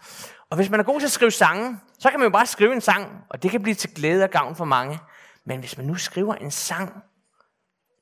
Og 0.51 0.57
hvis 0.57 0.71
man 0.71 0.81
er 0.81 0.85
god 0.85 1.01
til 1.01 1.07
at 1.07 1.13
skrive 1.13 1.31
sange, 1.31 1.79
så 1.99 2.11
kan 2.11 2.21
man 2.21 2.27
jo 2.27 2.31
bare 2.31 2.47
skrive 2.47 2.73
en 2.73 2.81
sang, 2.81 3.25
og 3.31 3.43
det 3.43 3.51
kan 3.51 3.63
blive 3.63 3.75
til 3.75 3.95
glæde 3.95 4.25
og 4.25 4.31
gavn 4.31 4.57
for 4.57 4.65
mange. 4.65 4.99
Men 5.47 5.61
hvis 5.61 5.77
man 5.77 5.87
nu 5.87 5.95
skriver 5.95 6.35
en 6.35 6.51
sang 6.51 7.03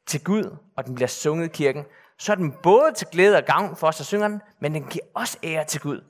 til 0.06 0.24
Gud, 0.24 0.56
og 0.76 0.86
den 0.86 0.94
bliver 0.94 1.08
sunget 1.08 1.46
i 1.46 1.52
kirken, 1.52 1.84
så 2.18 2.32
er 2.32 2.36
den 2.36 2.54
både 2.62 2.92
til 2.92 3.06
glæde 3.12 3.36
og 3.36 3.44
gavn 3.44 3.76
for 3.76 3.86
os, 3.86 3.96
der 3.96 4.04
synger 4.04 4.28
den, 4.28 4.42
men 4.60 4.74
den 4.74 4.84
giver 4.84 5.04
også 5.14 5.38
ære 5.44 5.64
til 5.64 5.80
Gud. 5.80 6.00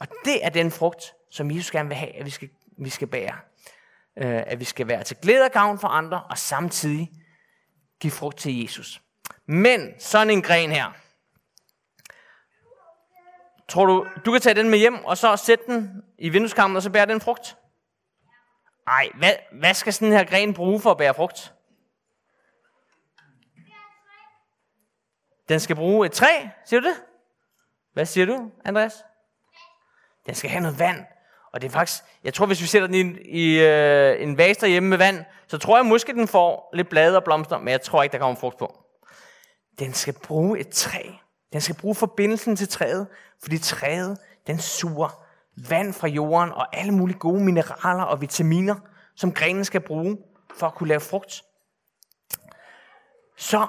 Og 0.00 0.06
det 0.24 0.44
er 0.44 0.48
den 0.48 0.70
frugt, 0.70 1.14
som 1.30 1.50
Jesus 1.50 1.70
gerne 1.70 1.88
vil 1.88 1.96
have, 1.96 2.16
at 2.16 2.24
vi 2.24 2.30
skal, 2.30 2.48
vi 2.78 2.90
skal 2.90 3.08
bære. 3.08 3.34
Øh, 4.16 4.42
at 4.46 4.60
vi 4.60 4.64
skal 4.64 4.88
være 4.88 5.04
til 5.04 5.16
glæde 5.22 5.44
og 5.44 5.50
gavn 5.50 5.78
for 5.78 5.88
andre, 5.88 6.22
og 6.22 6.38
samtidig 6.38 7.10
give 8.00 8.10
frugt 8.10 8.38
til 8.38 8.62
Jesus. 8.62 9.02
Men 9.46 9.94
sådan 9.98 10.30
en 10.30 10.42
gren 10.42 10.70
her. 10.70 10.92
Tror 13.68 13.86
du, 13.86 14.06
du 14.24 14.32
kan 14.32 14.40
tage 14.40 14.54
den 14.54 14.70
med 14.70 14.78
hjem, 14.78 15.04
og 15.04 15.18
så 15.18 15.36
sætte 15.36 15.64
den 15.66 16.02
i 16.18 16.28
vindueskammen, 16.28 16.76
og 16.76 16.82
så 16.82 16.90
bære 16.90 17.06
den 17.06 17.20
frugt? 17.20 17.56
Ej, 18.90 19.08
hvad, 19.14 19.32
hvad 19.52 19.74
skal 19.74 19.92
sådan 19.92 20.12
her 20.12 20.24
gren 20.24 20.54
bruge 20.54 20.80
for 20.80 20.90
at 20.90 20.96
bære 20.96 21.14
frugt? 21.14 21.54
Den 25.48 25.60
skal 25.60 25.76
bruge 25.76 26.06
et 26.06 26.12
træ, 26.12 26.46
siger 26.64 26.80
du 26.80 26.86
det? 26.86 27.02
Hvad 27.92 28.06
siger 28.06 28.26
du, 28.26 28.50
Andreas? 28.64 29.04
Den 30.26 30.34
skal 30.34 30.50
have 30.50 30.62
noget 30.62 30.78
vand. 30.78 31.04
Og 31.52 31.60
det 31.60 31.68
er 31.68 31.72
faktisk, 31.72 32.02
jeg 32.24 32.34
tror, 32.34 32.46
hvis 32.46 32.60
vi 32.60 32.66
sætter 32.66 32.88
den 32.88 32.94
i, 32.94 33.20
i 33.20 33.60
øh, 33.60 34.22
en 34.22 34.38
vase 34.38 34.60
derhjemme 34.60 34.88
med 34.88 34.98
vand, 34.98 35.24
så 35.48 35.58
tror 35.58 35.76
jeg 35.76 35.86
måske, 35.86 36.12
den 36.12 36.28
får 36.28 36.70
lidt 36.72 36.88
blade 36.88 37.16
og 37.16 37.24
blomster, 37.24 37.58
men 37.58 37.68
jeg 37.68 37.82
tror 37.82 38.02
ikke, 38.02 38.12
der 38.12 38.18
kommer 38.18 38.40
frugt 38.40 38.58
på. 38.58 38.84
Den 39.78 39.94
skal 39.94 40.14
bruge 40.22 40.58
et 40.58 40.68
træ. 40.68 41.02
Den 41.52 41.60
skal 41.60 41.76
bruge 41.76 41.94
forbindelsen 41.94 42.56
til 42.56 42.68
træet, 42.68 43.06
fordi 43.42 43.58
træet, 43.58 44.18
den 44.46 44.58
suger 44.58 45.26
vand 45.68 45.92
fra 45.92 46.08
jorden 46.08 46.52
og 46.52 46.76
alle 46.76 46.92
mulige 46.92 47.18
gode 47.18 47.44
mineraler 47.44 48.02
og 48.02 48.20
vitaminer, 48.20 48.74
som 49.16 49.32
grenen 49.32 49.64
skal 49.64 49.80
bruge 49.80 50.18
for 50.58 50.66
at 50.66 50.74
kunne 50.74 50.88
lave 50.88 51.00
frugt. 51.00 51.42
Så 53.36 53.66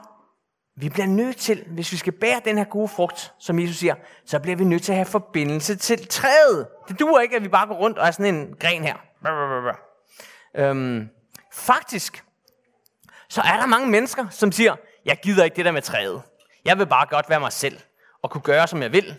vi 0.76 0.90
bliver 0.90 1.08
nødt 1.08 1.38
til, 1.38 1.64
hvis 1.68 1.92
vi 1.92 1.98
skal 1.98 2.14
bære 2.14 2.42
den 2.46 2.58
her 2.58 2.66
gode 2.66 2.88
frugt, 2.88 3.34
som 3.40 3.60
Jesus 3.60 3.78
siger, 3.78 3.96
så 4.26 4.40
bliver 4.40 4.58
vi 4.58 4.64
nødt 4.64 4.84
til 4.84 4.92
at 4.92 4.96
have 4.96 5.06
forbindelse 5.06 5.76
til 5.76 6.08
træet. 6.08 6.68
Det 6.88 7.00
duer 7.00 7.22
ikke, 7.22 7.36
at 7.36 7.44
vi 7.44 7.48
bare 7.48 7.68
går 7.68 7.76
rundt 7.76 7.98
og 7.98 8.08
er 8.08 8.12
sådan 8.12 8.36
en 8.36 8.56
gren 8.60 8.84
her. 8.84 8.96
Øhm, 10.56 11.10
faktisk, 11.54 12.24
så 13.30 13.42
er 13.42 13.58
der 13.60 13.66
mange 13.66 13.90
mennesker, 13.90 14.28
som 14.30 14.52
siger, 14.52 14.76
jeg 15.06 15.20
gider 15.24 15.44
ikke 15.44 15.56
det 15.56 15.66
der 15.66 15.72
med 15.72 15.82
træet. 15.82 16.22
Jeg 16.66 16.78
vil 16.78 16.88
bare 16.88 17.06
godt 17.06 17.30
være 17.30 17.40
mig 17.40 17.52
selv, 17.52 17.80
og 18.22 18.30
kunne 18.32 18.42
gøre, 18.42 18.68
som 18.68 18.82
jeg 18.82 18.92
vil. 18.94 19.16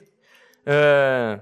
Øh, 0.66 1.38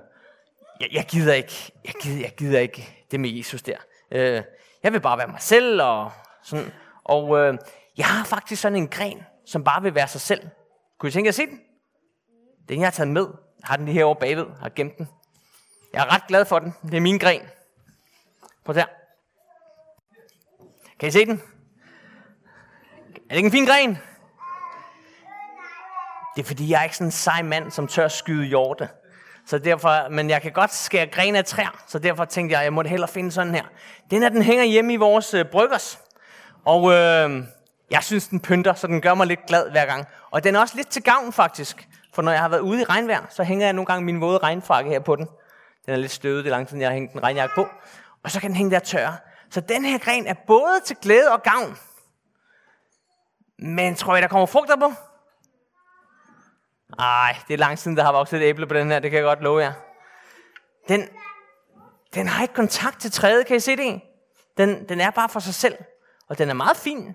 jeg, 0.81 0.89
jeg, 0.93 1.07
gider 1.09 1.35
ikke, 1.35 1.73
jeg, 1.85 1.95
gider, 2.03 2.21
jeg 2.21 2.35
gider 2.37 2.61
ikke 2.61 3.07
det 3.11 3.21
med 3.21 3.31
Jesus 3.31 3.63
der. 3.63 3.77
Øh, 4.11 4.43
jeg 4.83 4.93
vil 4.93 5.01
bare 5.01 5.19
være 5.19 5.29
mig 5.29 5.41
selv, 5.41 5.83
og 5.83 6.13
sådan. 6.43 6.73
Og 7.05 7.39
øh, 7.39 7.59
jeg 7.97 8.07
har 8.07 8.25
faktisk 8.25 8.63
sådan 8.63 8.77
en 8.79 8.89
gren, 8.89 9.23
som 9.47 9.65
bare 9.65 9.83
vil 9.83 9.95
være 9.95 10.09
sig 10.09 10.21
selv. 10.21 10.49
Kunne 10.99 11.09
I 11.09 11.13
tænke 11.13 11.27
jer 11.27 11.31
at 11.31 11.35
se 11.35 11.47
den? 11.47 11.61
Den 12.69 12.81
jeg 12.81 12.87
har 12.87 12.91
taget 12.91 13.09
med. 13.11 13.27
Jeg 13.61 13.67
har 13.67 13.77
den 13.77 13.85
lige 13.85 13.95
herovre 13.95 14.21
bagved. 14.21 14.47
Jeg 14.47 14.57
har 14.61 14.69
gemt 14.69 14.99
den. 14.99 15.09
Jeg 15.93 16.01
er 16.01 16.15
ret 16.15 16.27
glad 16.29 16.45
for 16.45 16.59
den. 16.59 16.75
Det 16.83 16.95
er 16.95 17.01
min 17.01 17.19
gren. 17.19 17.43
Prøv 18.65 18.75
der. 18.75 18.85
Kan 20.99 21.09
I 21.09 21.13
se 21.13 21.27
den? 21.27 21.43
Er 23.15 23.29
det 23.29 23.37
ikke 23.37 23.47
en 23.47 23.53
fin 23.53 23.67
gren? 23.67 23.99
Det 26.37 26.43
er 26.43 26.47
fordi, 26.47 26.71
jeg 26.71 26.79
er 26.81 26.85
ikke 26.85 26.97
sådan 26.97 27.07
en 27.07 27.13
sej 27.13 27.43
mand, 27.43 27.71
som 27.71 27.87
tør 27.87 28.09
skyde 28.09 28.47
hjorte. 28.47 28.89
Så 29.51 29.59
derfor, 29.59 30.09
men 30.09 30.31
jeg 30.31 30.43
kan 30.43 30.53
godt 30.53 30.75
skære 30.75 31.07
gren 31.07 31.37
af 31.37 31.45
træer, 31.45 31.83
så 31.87 31.99
derfor 31.99 32.25
tænkte 32.25 32.57
jeg, 32.57 32.65
jeg 32.65 32.73
måtte 32.73 32.91
hellere 32.91 33.09
finde 33.09 33.33
sådan 33.33 33.55
her. 33.55 33.63
Den 34.11 34.23
her, 34.23 34.29
den 34.29 34.43
hænger 34.43 34.65
hjemme 34.65 34.93
i 34.93 34.97
vores 34.97 35.35
øh, 35.35 35.45
bryggers. 35.45 36.01
Og 36.65 36.93
øh, 36.93 37.43
jeg 37.91 38.03
synes, 38.03 38.29
den 38.29 38.41
pynter, 38.41 38.75
så 38.75 38.87
den 38.87 39.01
gør 39.01 39.15
mig 39.15 39.27
lidt 39.27 39.47
glad 39.47 39.71
hver 39.71 39.87
gang. 39.87 40.07
Og 40.31 40.45
den 40.45 40.57
er 40.57 40.61
også 40.61 40.77
lidt 40.77 40.89
til 40.89 41.03
gavn 41.03 41.33
faktisk. 41.33 41.89
For 42.15 42.23
når 42.23 42.33
jeg 42.33 42.41
har 42.41 42.49
været 42.49 42.61
ude 42.61 42.81
i 42.81 42.85
regnvejr, 42.85 43.27
så 43.31 43.43
hænger 43.43 43.67
jeg 43.67 43.73
nogle 43.73 43.87
gange 43.87 44.05
min 44.05 44.21
våde 44.21 44.39
regnfrakke 44.39 44.91
her 44.91 45.01
på 45.01 45.17
den. 45.17 45.27
Den 45.87 45.95
er 45.95 45.99
lidt 45.99 46.13
støvet, 46.13 46.45
det 46.45 46.51
er 46.51 46.57
lang 46.57 46.69
tid, 46.69 46.79
jeg 46.79 46.89
har 46.89 46.95
hængt 46.95 47.15
en 47.15 47.23
regnjakke 47.23 47.55
på. 47.55 47.67
Og 48.25 48.31
så 48.31 48.41
kan 48.41 48.51
den 48.51 48.57
hænge 48.57 48.71
der 48.71 48.79
tørre. 48.79 49.17
Så 49.51 49.61
den 49.61 49.85
her 49.85 49.99
gren 49.99 50.27
er 50.27 50.35
både 50.47 50.81
til 50.85 50.97
glæde 51.03 51.33
og 51.33 51.43
gavn. 51.43 51.77
Men 53.59 53.95
tror 53.95 54.15
jeg, 54.15 54.23
der 54.23 54.29
kommer 54.29 54.47
frugter 54.47 54.77
på? 54.77 54.93
Ej, 56.99 57.37
det 57.49 57.55
er 57.55 57.59
lang 57.59 57.79
siden, 57.79 57.97
der 57.97 58.03
har 58.03 58.13
vokset 58.13 58.43
et 58.43 58.45
æble 58.45 58.67
på 58.67 58.75
den 58.75 58.91
her, 58.91 58.99
det 58.99 59.11
kan 59.11 59.17
jeg 59.17 59.25
godt 59.25 59.41
love 59.41 59.61
jer. 59.63 59.73
Den, 60.89 61.09
den 62.15 62.27
har 62.27 62.43
ikke 62.43 62.55
kontakt 62.55 63.01
til 63.01 63.13
træet, 63.13 63.47
kan 63.47 63.57
I 63.57 63.61
se 63.61 63.77
det? 63.77 64.01
Den, 64.57 64.89
den 64.89 65.01
er 65.01 65.11
bare 65.11 65.29
for 65.29 65.41
sig 65.41 65.55
selv, 65.55 65.75
og 66.29 66.39
den 66.39 66.51
er 66.51 66.55
meget 66.55 66.77
fin, 66.77 67.09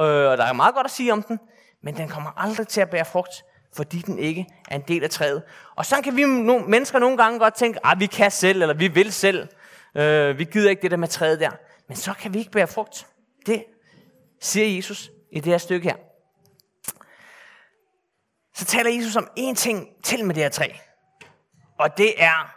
øh, 0.00 0.30
og 0.30 0.38
der 0.38 0.44
er 0.44 0.52
meget 0.52 0.74
godt 0.74 0.84
at 0.84 0.90
sige 0.90 1.12
om 1.12 1.22
den, 1.22 1.40
men 1.82 1.96
den 1.96 2.08
kommer 2.08 2.30
aldrig 2.36 2.68
til 2.68 2.80
at 2.80 2.90
bære 2.90 3.04
frugt, 3.04 3.44
fordi 3.76 3.98
den 3.98 4.18
ikke 4.18 4.46
er 4.68 4.76
en 4.76 4.84
del 4.88 5.04
af 5.04 5.10
træet. 5.10 5.42
Og 5.76 5.86
så 5.86 5.96
kan 6.04 6.16
vi 6.16 6.24
no, 6.24 6.58
mennesker 6.58 6.98
nogle 6.98 7.16
gange 7.16 7.38
godt 7.38 7.54
tænke, 7.54 7.78
at 7.86 7.92
ah, 7.92 8.00
vi 8.00 8.06
kan 8.06 8.30
selv, 8.30 8.62
eller 8.62 8.74
vi 8.74 8.88
vil 8.88 9.12
selv. 9.12 9.48
Øh, 9.94 10.38
vi 10.38 10.44
gider 10.44 10.70
ikke 10.70 10.82
det 10.82 10.90
der 10.90 10.96
med 10.96 11.08
træet 11.08 11.40
der. 11.40 11.50
Men 11.88 11.96
så 11.96 12.12
kan 12.12 12.34
vi 12.34 12.38
ikke 12.38 12.50
bære 12.50 12.66
frugt. 12.66 13.06
Det 13.46 13.64
siger 14.40 14.76
Jesus 14.76 15.10
i 15.30 15.40
det 15.40 15.52
her 15.52 15.58
stykke 15.58 15.88
her 15.88 15.96
så 18.62 18.68
taler 18.68 18.90
Jesus 18.90 19.16
om 19.16 19.28
én 19.38 19.54
ting 19.54 19.88
til 20.02 20.24
med 20.24 20.34
det 20.34 20.42
her 20.42 20.50
træ. 20.50 20.68
Og 21.78 21.96
det 21.96 22.22
er, 22.22 22.54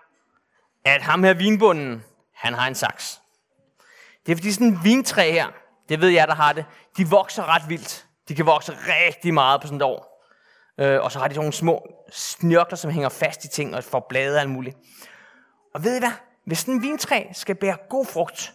at 0.85 1.01
ham 1.01 1.23
her 1.23 1.33
vinbunden, 1.33 2.03
han 2.33 2.53
har 2.53 2.67
en 2.67 2.75
saks. 2.75 3.21
Det 4.25 4.31
er 4.31 4.35
fordi 4.35 4.51
sådan 4.51 4.67
en 4.67 4.79
vintræ 4.83 5.31
her, 5.31 5.47
det 5.89 6.01
ved 6.01 6.09
jeg, 6.09 6.27
der 6.27 6.35
har 6.35 6.53
det, 6.53 6.65
de 6.97 7.09
vokser 7.09 7.55
ret 7.55 7.69
vildt. 7.69 8.05
De 8.27 8.35
kan 8.35 8.45
vokse 8.45 8.71
rigtig 8.71 9.33
meget 9.33 9.61
på 9.61 9.67
sådan 9.67 9.77
et 9.77 9.81
år. 9.81 10.25
Øh, 10.79 11.01
og 11.01 11.11
så 11.11 11.19
har 11.19 11.27
de 11.27 11.33
sådan 11.33 11.43
nogle 11.43 11.53
små 11.53 11.87
snørkler, 12.11 12.77
som 12.77 12.91
hænger 12.91 13.09
fast 13.09 13.45
i 13.45 13.47
ting 13.47 13.75
og 13.75 13.83
får 13.83 14.05
blade 14.09 14.35
og 14.35 14.41
alt 14.41 14.49
muligt. 14.49 14.77
Og 15.73 15.83
ved 15.83 15.95
I 15.95 15.99
hvad? 15.99 16.11
Hvis 16.45 16.57
sådan 16.57 16.73
en 16.73 16.81
vintræ 16.81 17.23
skal 17.33 17.55
bære 17.55 17.77
god 17.89 18.05
frugt, 18.05 18.53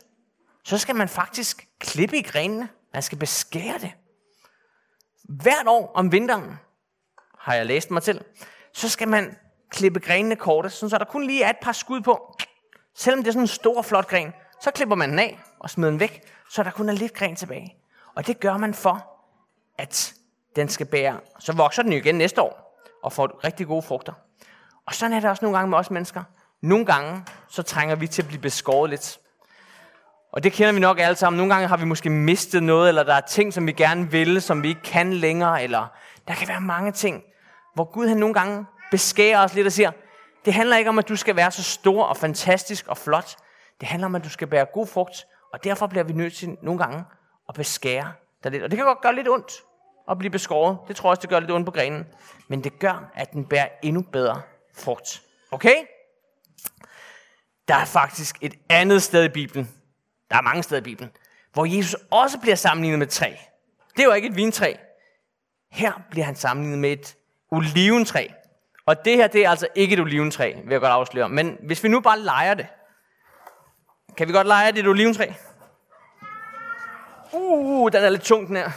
så 0.64 0.78
skal 0.78 0.96
man 0.96 1.08
faktisk 1.08 1.68
klippe 1.78 2.16
i 2.16 2.22
grenene. 2.22 2.68
Man 2.92 3.02
skal 3.02 3.18
beskære 3.18 3.78
det. 3.78 3.92
Hvert 5.24 5.66
år 5.66 5.92
om 5.94 6.12
vinteren, 6.12 6.58
har 7.40 7.54
jeg 7.54 7.66
læst 7.66 7.90
mig 7.90 8.02
til, 8.02 8.22
så 8.72 8.88
skal 8.88 9.08
man 9.08 9.36
klippe 9.70 10.00
grenene 10.00 10.36
korte, 10.36 10.70
så 10.70 10.96
der 10.98 11.04
kun 11.04 11.26
lige 11.26 11.44
er 11.44 11.50
et 11.50 11.56
par 11.62 11.72
skud 11.72 12.00
på. 12.00 12.36
Selvom 12.94 13.20
det 13.20 13.28
er 13.28 13.32
sådan 13.32 13.42
en 13.42 13.48
stor, 13.48 13.82
flot 13.82 14.08
gren, 14.08 14.32
så 14.60 14.70
klipper 14.70 14.96
man 14.96 15.10
den 15.10 15.18
af 15.18 15.40
og 15.58 15.70
smider 15.70 15.90
den 15.90 16.00
væk, 16.00 16.22
så 16.50 16.62
der 16.62 16.70
kun 16.70 16.88
er 16.88 16.92
lidt 16.92 17.14
gren 17.14 17.36
tilbage. 17.36 17.76
Og 18.14 18.26
det 18.26 18.40
gør 18.40 18.56
man 18.56 18.74
for, 18.74 19.06
at 19.78 20.14
den 20.56 20.68
skal 20.68 20.86
bære. 20.86 21.20
Så 21.38 21.52
vokser 21.52 21.82
den 21.82 21.92
jo 21.92 21.98
igen 21.98 22.14
næste 22.14 22.42
år 22.42 22.80
og 23.02 23.12
får 23.12 23.44
rigtig 23.44 23.66
gode 23.66 23.82
frugter. 23.82 24.12
Og 24.86 24.94
sådan 24.94 25.12
er 25.12 25.20
det 25.20 25.30
også 25.30 25.44
nogle 25.44 25.58
gange 25.58 25.70
med 25.70 25.78
os 25.78 25.90
mennesker. 25.90 26.22
Nogle 26.62 26.86
gange, 26.86 27.24
så 27.48 27.62
trænger 27.62 27.94
vi 27.94 28.06
til 28.06 28.22
at 28.22 28.28
blive 28.28 28.40
beskåret 28.40 28.90
lidt. 28.90 29.18
Og 30.32 30.42
det 30.42 30.52
kender 30.52 30.72
vi 30.72 30.80
nok 30.80 30.98
alle 30.98 31.16
sammen. 31.16 31.36
Nogle 31.36 31.54
gange 31.54 31.68
har 31.68 31.76
vi 31.76 31.84
måske 31.84 32.10
mistet 32.10 32.62
noget, 32.62 32.88
eller 32.88 33.02
der 33.02 33.14
er 33.14 33.20
ting, 33.20 33.52
som 33.52 33.66
vi 33.66 33.72
gerne 33.72 34.10
vil, 34.10 34.42
som 34.42 34.62
vi 34.62 34.68
ikke 34.68 34.82
kan 34.82 35.12
længere, 35.12 35.62
eller 35.62 35.86
der 36.28 36.34
kan 36.34 36.48
være 36.48 36.60
mange 36.60 36.92
ting, 36.92 37.22
hvor 37.74 37.84
Gud 37.84 38.08
han 38.08 38.16
nogle 38.16 38.34
gange 38.34 38.66
beskærer 38.90 39.44
os 39.44 39.54
lidt 39.54 39.66
og 39.66 39.72
siger, 39.72 39.90
det 40.44 40.54
handler 40.54 40.76
ikke 40.76 40.88
om, 40.90 40.98
at 40.98 41.08
du 41.08 41.16
skal 41.16 41.36
være 41.36 41.50
så 41.50 41.62
stor 41.62 42.04
og 42.04 42.16
fantastisk 42.16 42.88
og 42.88 42.96
flot. 42.96 43.36
Det 43.80 43.88
handler 43.88 44.06
om, 44.06 44.14
at 44.14 44.24
du 44.24 44.30
skal 44.30 44.46
bære 44.46 44.64
god 44.64 44.86
frugt, 44.86 45.26
og 45.52 45.64
derfor 45.64 45.86
bliver 45.86 46.04
vi 46.04 46.12
nødt 46.12 46.34
til 46.34 46.56
nogle 46.62 46.78
gange 46.78 47.04
at 47.48 47.54
beskære 47.54 48.12
dig 48.44 48.50
lidt. 48.52 48.62
Og 48.62 48.70
det 48.70 48.76
kan 48.76 48.86
godt 48.86 49.00
gøre 49.00 49.14
lidt 49.14 49.28
ondt 49.28 49.52
at 50.10 50.18
blive 50.18 50.30
beskåret. 50.30 50.78
Det 50.88 50.96
tror 50.96 51.08
jeg 51.08 51.10
også, 51.10 51.20
det 51.20 51.30
gør 51.30 51.40
lidt 51.40 51.50
ondt 51.50 51.66
på 51.66 51.72
grenen. 51.72 52.06
Men 52.48 52.64
det 52.64 52.78
gør, 52.78 53.10
at 53.14 53.32
den 53.32 53.44
bærer 53.44 53.68
endnu 53.82 54.02
bedre 54.02 54.42
frugt. 54.74 55.22
Okay? 55.50 55.74
Der 57.68 57.74
er 57.74 57.84
faktisk 57.84 58.38
et 58.40 58.54
andet 58.68 59.02
sted 59.02 59.24
i 59.24 59.28
Bibelen. 59.28 59.70
Der 60.30 60.36
er 60.36 60.42
mange 60.42 60.62
steder 60.62 60.80
i 60.80 60.84
Bibelen. 60.84 61.10
Hvor 61.52 61.76
Jesus 61.76 61.96
også 62.10 62.38
bliver 62.38 62.56
sammenlignet 62.56 62.98
med 62.98 63.06
træ. 63.06 63.34
Det 63.96 64.00
er 64.02 64.04
jo 64.04 64.12
ikke 64.12 64.28
et 64.28 64.36
vintræ. 64.36 64.74
Her 65.70 65.92
bliver 66.10 66.24
han 66.24 66.36
sammenlignet 66.36 66.78
med 66.78 66.92
et 66.92 67.16
oliventræ. 67.50 68.28
Og 68.86 69.04
det 69.04 69.16
her, 69.16 69.26
det 69.26 69.44
er 69.44 69.50
altså 69.50 69.68
ikke 69.74 69.92
et 69.92 70.00
oliventræ, 70.00 70.54
vil 70.64 70.70
jeg 70.70 70.80
godt 70.80 70.92
afsløre. 70.92 71.28
Men 71.28 71.58
hvis 71.66 71.84
vi 71.84 71.88
nu 71.88 72.00
bare 72.00 72.20
leger 72.20 72.54
det. 72.54 72.66
Kan 74.16 74.28
vi 74.28 74.32
godt 74.32 74.46
lege 74.46 74.72
det 74.72 74.78
et 74.78 74.88
oliventræ? 74.88 75.32
Uh, 77.32 77.92
den 77.92 78.04
er 78.04 78.10
lidt 78.10 78.22
tung, 78.22 78.48
den 78.48 78.56
her. 78.56 78.70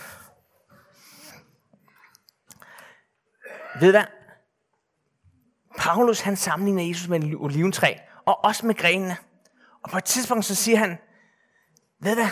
Ved 3.80 3.92
hvad? 3.92 4.04
Paulus 5.78 6.22
han 6.22 6.36
sammenligner 6.36 6.84
Jesus 6.84 7.08
med 7.08 7.24
et 7.24 7.36
oliventræ, 7.36 7.94
og 8.26 8.46
også 8.46 8.66
med 8.66 8.76
grenene. 8.76 9.18
Og 9.84 9.90
på 9.90 9.98
et 9.98 10.04
tidspunkt 10.04 10.46
så 10.46 10.56
siger 10.56 10.78
han, 10.78 10.98
ved 12.00 12.16
hvad? 12.16 12.30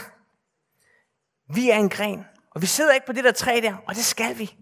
Vi 1.55 1.69
er 1.69 1.75
en 1.75 1.89
gren, 1.89 2.25
og 2.51 2.61
vi 2.61 2.65
sidder 2.65 2.93
ikke 2.93 3.05
på 3.05 3.13
det 3.13 3.23
der 3.23 3.31
træ 3.31 3.59
der, 3.63 3.75
og 3.87 3.95
det 3.95 4.05
skal 4.05 4.37
vi. 4.37 4.55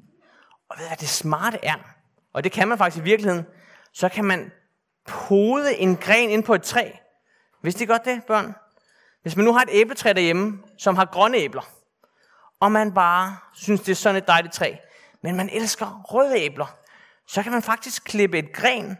Og 0.69 0.75
ved 0.79 0.87
hvad 0.87 0.97
det 0.97 1.09
smarte 1.09 1.59
er? 1.63 1.75
Og 2.33 2.43
det 2.43 2.51
kan 2.51 2.67
man 2.67 2.77
faktisk 2.77 3.01
i 3.01 3.03
virkeligheden. 3.03 3.45
Så 3.93 4.09
kan 4.09 4.25
man 4.25 4.51
pode 5.07 5.77
en 5.77 5.97
gren 5.97 6.29
ind 6.29 6.43
på 6.43 6.53
et 6.53 6.63
træ. 6.63 6.91
Hvis 7.61 7.81
I 7.81 7.85
godt 7.85 8.05
det, 8.05 8.23
børn? 8.27 8.55
Hvis 9.21 9.35
man 9.35 9.45
nu 9.45 9.53
har 9.53 9.61
et 9.61 9.69
æbletræ 9.71 10.13
derhjemme, 10.13 10.63
som 10.77 10.95
har 10.95 11.05
grønne 11.05 11.37
æbler, 11.37 11.61
og 12.59 12.71
man 12.71 12.93
bare 12.93 13.37
synes, 13.53 13.81
det 13.81 13.91
er 13.91 13.95
sådan 13.95 14.15
et 14.15 14.27
dejligt 14.27 14.53
træ, 14.53 14.75
men 15.23 15.35
man 15.35 15.49
elsker 15.49 16.01
røde 16.03 16.37
æbler, 16.37 16.75
så 17.27 17.43
kan 17.43 17.51
man 17.51 17.61
faktisk 17.61 18.03
klippe 18.03 18.39
et 18.39 18.53
gren 18.53 18.97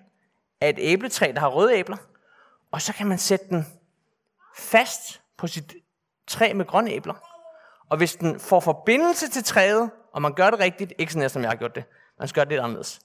af 0.62 0.70
et 0.70 0.76
æbletræ, 0.78 1.32
der 1.36 1.40
har 1.40 1.48
røde 1.48 1.76
æbler, 1.76 1.98
og 2.72 2.82
så 2.82 2.94
kan 2.94 3.08
man 3.08 3.18
sætte 3.18 3.46
den 3.50 3.66
fast 4.56 5.22
på 5.38 5.48
sit 5.48 5.74
træ 6.28 6.54
med 6.54 6.66
grønne 6.66 6.92
æbler. 6.92 7.14
Og 7.90 7.98
hvis 7.98 8.16
den 8.16 8.40
får 8.40 8.60
forbindelse 8.60 9.30
til 9.30 9.44
træet, 9.44 9.92
og 10.14 10.22
man 10.22 10.34
gør 10.34 10.50
det 10.50 10.60
rigtigt, 10.60 10.94
ikke 10.98 11.14
sådan 11.14 11.30
som 11.30 11.42
jeg 11.42 11.50
har 11.50 11.56
gjort 11.56 11.76
det, 11.76 11.84
man 12.20 12.28
skal 12.28 12.40
gøre 12.40 12.46
det 12.46 12.52
lidt 12.52 12.62
anderledes, 12.62 13.00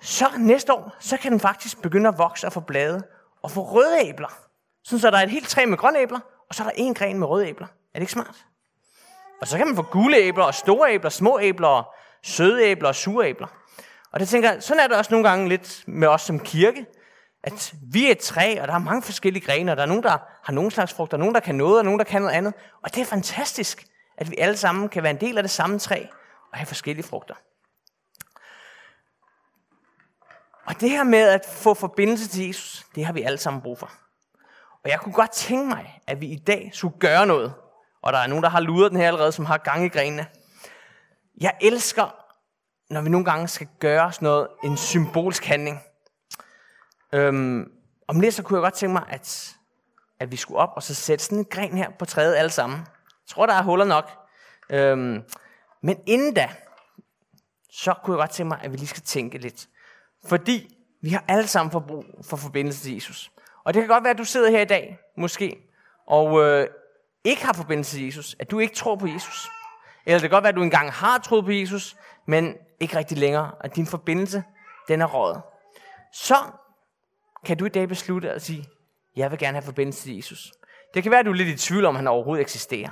så 0.00 0.26
næste 0.38 0.72
år, 0.72 0.96
så 1.00 1.16
kan 1.16 1.32
den 1.32 1.40
faktisk 1.40 1.82
begynde 1.82 2.08
at 2.08 2.18
vokse 2.18 2.46
og 2.46 2.52
få 2.52 2.60
blade 2.60 3.02
og 3.42 3.50
få 3.50 3.62
røde 3.62 4.08
æbler. 4.08 4.38
Sådan 4.84 5.00
så 5.00 5.10
der 5.10 5.18
er 5.18 5.22
et 5.22 5.30
helt 5.30 5.48
træ 5.48 5.66
med 5.66 5.78
grønne 5.78 5.98
æbler, 5.98 6.20
og 6.48 6.54
så 6.54 6.62
er 6.62 6.66
der 6.66 6.74
en 6.76 6.94
gren 6.94 7.18
med 7.18 7.26
røde 7.26 7.48
æbler. 7.48 7.66
Er 7.66 7.98
det 7.98 8.00
ikke 8.00 8.12
smart? 8.12 8.46
Og 9.40 9.46
så 9.46 9.56
kan 9.56 9.66
man 9.66 9.76
få 9.76 9.82
gule 9.82 10.16
æbler 10.16 10.44
og 10.44 10.54
store 10.54 10.92
æbler, 10.92 11.10
små 11.10 11.38
æbler 11.40 11.68
og 11.68 11.84
søde 12.22 12.62
æbler 12.62 12.88
og 12.88 12.94
sure 12.94 13.28
æbler. 13.28 13.46
Og 14.12 14.20
det 14.20 14.28
tænker 14.28 14.52
jeg, 14.52 14.62
sådan 14.62 14.80
er 14.80 14.86
det 14.86 14.96
også 14.96 15.10
nogle 15.10 15.28
gange 15.28 15.48
lidt 15.48 15.84
med 15.86 16.08
os 16.08 16.22
som 16.22 16.40
kirke 16.40 16.86
at 17.46 17.74
vi 17.92 18.06
er 18.06 18.10
et 18.10 18.18
træ, 18.18 18.58
og 18.60 18.68
der 18.68 18.74
er 18.74 18.78
mange 18.78 19.02
forskellige 19.02 19.44
grene, 19.44 19.72
og 19.72 19.76
der 19.76 19.82
er 19.82 19.86
nogen, 19.86 20.02
der 20.02 20.18
har 20.42 20.52
nogle 20.52 20.70
slags 20.70 20.94
frugter, 20.94 21.16
nogen, 21.16 21.34
der 21.34 21.40
kan 21.40 21.54
noget, 21.54 21.78
og 21.78 21.84
nogen, 21.84 21.98
der 21.98 22.04
kan 22.04 22.22
noget 22.22 22.34
andet. 22.34 22.54
Og 22.82 22.94
det 22.94 23.00
er 23.00 23.04
fantastisk, 23.04 23.86
at 24.18 24.30
vi 24.30 24.36
alle 24.38 24.56
sammen 24.56 24.88
kan 24.88 25.02
være 25.02 25.10
en 25.10 25.20
del 25.20 25.36
af 25.36 25.42
det 25.42 25.50
samme 25.50 25.78
træ, 25.78 26.06
og 26.52 26.58
have 26.58 26.66
forskellige 26.66 27.06
frugter. 27.06 27.34
Og 30.66 30.80
det 30.80 30.90
her 30.90 31.04
med 31.04 31.28
at 31.28 31.46
få 31.52 31.74
forbindelse 31.74 32.28
til 32.28 32.46
Jesus, 32.46 32.86
det 32.94 33.06
har 33.06 33.12
vi 33.12 33.22
alle 33.22 33.38
sammen 33.38 33.62
brug 33.62 33.78
for. 33.78 33.90
Og 34.84 34.90
jeg 34.90 35.00
kunne 35.00 35.12
godt 35.12 35.30
tænke 35.30 35.68
mig, 35.68 36.00
at 36.06 36.20
vi 36.20 36.26
i 36.26 36.36
dag 36.36 36.70
skulle 36.72 36.98
gøre 36.98 37.26
noget. 37.26 37.54
Og 38.02 38.12
der 38.12 38.18
er 38.18 38.26
nogen, 38.26 38.42
der 38.44 38.50
har 38.50 38.60
luret 38.60 38.90
den 38.90 39.00
her 39.00 39.06
allerede, 39.06 39.32
som 39.32 39.44
har 39.44 39.58
gang 39.58 39.84
i 39.84 39.88
grenene. 39.88 40.26
Jeg 41.40 41.54
elsker, 41.60 42.14
når 42.90 43.00
vi 43.00 43.08
nogle 43.08 43.24
gange 43.24 43.48
skal 43.48 43.68
gøre 43.78 44.12
sådan 44.12 44.26
noget, 44.26 44.48
en 44.64 44.76
symbolsk 44.76 45.44
handling. 45.44 45.80
Øhm, 47.12 47.70
om 48.08 48.20
lidt 48.20 48.34
så 48.34 48.42
kunne 48.42 48.56
jeg 48.56 48.62
godt 48.62 48.74
tænke 48.74 48.92
mig, 48.92 49.04
at, 49.08 49.56
at 50.20 50.30
vi 50.30 50.36
skulle 50.36 50.58
op 50.58 50.72
og 50.76 50.82
så 50.82 50.94
sætte 50.94 51.24
sådan 51.24 51.38
en 51.38 51.44
gren 51.44 51.76
her 51.76 51.90
på 51.98 52.04
træet 52.04 52.34
alle 52.34 52.50
sammen. 52.50 52.86
Jeg 53.26 53.34
tror, 53.34 53.46
der 53.46 53.54
er 53.54 53.62
huller 53.62 53.84
nok. 53.84 54.10
Øhm, 54.70 55.22
men 55.82 56.00
inden 56.06 56.34
da, 56.34 56.48
så 57.70 57.94
kunne 58.04 58.16
jeg 58.16 58.22
godt 58.22 58.30
tænke 58.30 58.48
mig, 58.48 58.58
at 58.62 58.72
vi 58.72 58.76
lige 58.76 58.86
skal 58.86 59.02
tænke 59.02 59.38
lidt. 59.38 59.68
Fordi 60.28 60.76
vi 61.02 61.10
har 61.10 61.24
alle 61.28 61.46
sammen 61.46 61.72
forbrug 61.72 62.04
for 62.22 62.36
forbindelse 62.36 62.82
til 62.82 62.94
Jesus. 62.94 63.30
Og 63.64 63.74
det 63.74 63.82
kan 63.82 63.88
godt 63.88 64.04
være, 64.04 64.10
at 64.10 64.18
du 64.18 64.24
sidder 64.24 64.50
her 64.50 64.60
i 64.60 64.64
dag, 64.64 64.98
måske, 65.16 65.56
og 66.06 66.42
øh, 66.42 66.68
ikke 67.24 67.44
har 67.44 67.52
forbindelse 67.52 67.96
til 67.96 68.04
Jesus. 68.04 68.36
At 68.38 68.50
du 68.50 68.58
ikke 68.58 68.74
tror 68.74 68.96
på 68.96 69.06
Jesus. 69.06 69.48
Eller 70.06 70.18
det 70.18 70.30
kan 70.30 70.36
godt 70.36 70.44
være, 70.44 70.48
at 70.48 70.56
du 70.56 70.62
engang 70.62 70.92
har 70.92 71.18
troet 71.18 71.44
på 71.44 71.50
Jesus, 71.50 71.96
men 72.26 72.54
ikke 72.80 72.96
rigtig 72.96 73.18
længere. 73.18 73.52
At 73.60 73.76
din 73.76 73.86
forbindelse, 73.86 74.44
den 74.88 75.00
er 75.00 75.06
rådet. 75.06 75.42
Så 76.12 76.36
kan 77.44 77.56
du 77.56 77.64
i 77.64 77.68
dag 77.68 77.88
beslutte 77.88 78.30
at 78.30 78.42
sige, 78.42 78.64
jeg 79.16 79.30
vil 79.30 79.38
gerne 79.38 79.54
have 79.56 79.62
forbindelse 79.62 80.02
til 80.02 80.16
Jesus. 80.16 80.52
Det 80.94 81.02
kan 81.02 81.10
være, 81.10 81.20
at 81.20 81.26
du 81.26 81.30
er 81.30 81.34
lidt 81.34 81.48
i 81.48 81.56
tvivl 81.56 81.84
om, 81.84 81.96
han 81.96 82.06
overhovedet 82.06 82.42
eksisterer. 82.42 82.90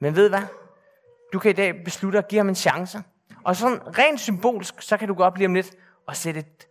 Men 0.00 0.16
ved 0.16 0.28
hvad? 0.28 0.42
Du 1.32 1.38
kan 1.38 1.50
i 1.50 1.54
dag 1.54 1.84
beslutte 1.84 2.18
at 2.18 2.28
give 2.28 2.38
ham 2.38 2.48
en 2.48 2.54
chance. 2.54 3.02
Og 3.44 3.56
sådan 3.56 3.98
rent 3.98 4.20
symbolsk, 4.20 4.82
så 4.82 4.96
kan 4.96 5.08
du 5.08 5.14
gå 5.14 5.22
op 5.22 5.36
lige 5.36 5.46
om 5.46 5.54
lidt 5.54 5.70
og 6.06 6.16
sætte 6.16 6.40
et, 6.40 6.66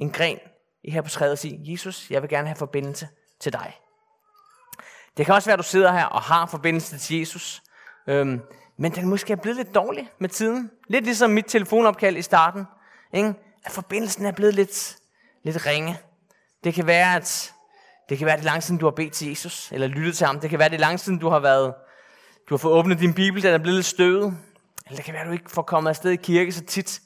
en 0.00 0.10
gren 0.10 0.38
i 0.84 0.90
her 0.90 1.02
på 1.02 1.08
træet 1.08 1.32
og 1.32 1.38
sige, 1.38 1.60
Jesus, 1.72 2.10
jeg 2.10 2.22
vil 2.22 2.30
gerne 2.30 2.48
have 2.48 2.56
forbindelse 2.56 3.08
til 3.40 3.52
dig. 3.52 3.74
Det 5.16 5.26
kan 5.26 5.34
også 5.34 5.48
være, 5.48 5.52
at 5.52 5.58
du 5.58 5.64
sidder 5.64 5.92
her 5.92 6.04
og 6.04 6.22
har 6.22 6.46
forbindelse 6.46 6.98
til 6.98 7.18
Jesus, 7.18 7.62
øhm, 8.08 8.40
men 8.78 8.94
den 8.94 9.08
måske 9.08 9.32
er 9.32 9.36
blevet 9.36 9.56
lidt 9.56 9.74
dårlig 9.74 10.10
med 10.18 10.28
tiden. 10.28 10.70
Lidt 10.88 11.04
ligesom 11.04 11.30
mit 11.30 11.44
telefonopkald 11.48 12.16
i 12.16 12.22
starten. 12.22 12.66
Ikke? 13.12 13.34
At 13.64 13.72
forbindelsen 13.72 14.26
er 14.26 14.32
blevet 14.32 14.54
lidt, 14.54 14.96
lidt 15.42 15.66
ringe. 15.66 15.98
Det 16.64 16.74
kan 16.74 16.86
være, 16.86 17.16
at 17.16 17.54
det 18.08 18.18
kan 18.18 18.26
være, 18.26 18.36
det 18.36 18.44
lang 18.44 18.62
siden, 18.62 18.80
du 18.80 18.86
har 18.86 18.90
bedt 18.90 19.12
til 19.12 19.28
Jesus, 19.28 19.72
eller 19.72 19.86
lyttet 19.86 20.16
til 20.16 20.26
ham. 20.26 20.40
Det 20.40 20.50
kan 20.50 20.58
være, 20.58 20.68
det 20.68 20.80
lang 20.80 21.00
siden, 21.00 21.18
du 21.18 21.28
har 21.28 21.38
været, 21.38 21.74
du 22.48 22.54
har 22.54 22.58
fået 22.58 22.74
åbnet 22.74 23.00
din 23.00 23.14
bibel, 23.14 23.42
den 23.42 23.54
er 23.54 23.58
blevet 23.58 23.76
lidt 23.76 23.86
støvet. 23.86 24.36
Eller 24.86 24.96
det 24.96 25.04
kan 25.04 25.14
være, 25.14 25.22
at 25.22 25.28
du 25.28 25.32
ikke 25.32 25.50
får 25.50 25.62
kommet 25.62 25.90
afsted 25.90 26.10
i 26.10 26.16
kirke 26.16 26.52
så 26.52 26.64
tit. 26.64 27.00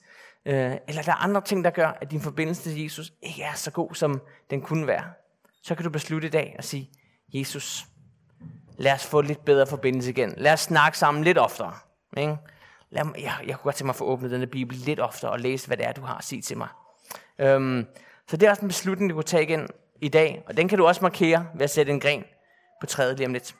Øh, 0.46 0.76
eller 0.88 1.02
der 1.02 1.12
er 1.12 1.24
andre 1.24 1.40
ting, 1.40 1.64
der 1.64 1.70
gør, 1.70 1.98
at 2.00 2.10
din 2.10 2.20
forbindelse 2.20 2.62
til 2.62 2.82
Jesus 2.82 3.12
ikke 3.22 3.42
er 3.42 3.54
så 3.54 3.70
god, 3.70 3.94
som 3.94 4.20
den 4.50 4.60
kunne 4.60 4.86
være. 4.86 5.04
Så 5.62 5.74
kan 5.74 5.84
du 5.84 5.90
beslutte 5.90 6.28
i 6.28 6.30
dag 6.30 6.54
at 6.58 6.64
sige, 6.64 6.90
Jesus, 7.34 7.86
lad 8.76 8.92
os 8.92 9.06
få 9.06 9.20
lidt 9.20 9.44
bedre 9.44 9.66
forbindelse 9.66 10.10
igen. 10.10 10.34
Lad 10.36 10.52
os 10.52 10.60
snakke 10.60 10.98
sammen 10.98 11.24
lidt 11.24 11.38
oftere. 11.38 11.74
Ikke? 12.16 12.36
Lad 12.90 13.04
mig, 13.04 13.14
jeg, 13.22 13.32
jeg 13.46 13.56
kunne 13.56 13.64
godt 13.64 13.74
tænke 13.74 13.86
mig 13.86 13.92
at 13.92 13.96
få 13.96 14.04
åbnet 14.04 14.30
denne 14.30 14.46
bibel 14.46 14.76
lidt 14.76 15.00
oftere 15.00 15.30
og 15.30 15.40
læse, 15.40 15.66
hvad 15.66 15.76
det 15.76 15.86
er, 15.86 15.92
du 15.92 16.02
har 16.02 16.18
at 16.18 16.24
sige 16.24 16.42
til 16.42 16.58
mig. 16.58 16.68
Øhm, 17.38 17.86
så 18.28 18.36
det 18.36 18.46
er 18.46 18.50
også 18.50 18.62
en 18.62 18.68
beslutning, 18.68 19.10
du 19.10 19.14
kunne 19.14 19.24
tage 19.24 19.42
igen 19.42 19.68
i 20.00 20.08
dag, 20.08 20.42
og 20.46 20.56
den 20.56 20.68
kan 20.68 20.78
du 20.78 20.86
også 20.86 21.00
markere 21.02 21.46
ved 21.54 21.62
at 21.62 21.70
sætte 21.70 21.92
en 21.92 22.00
gren 22.00 22.24
på 22.80 22.86
træet 22.86 23.16
lige 23.16 23.26
om 23.26 23.32
lidt. 23.32 23.54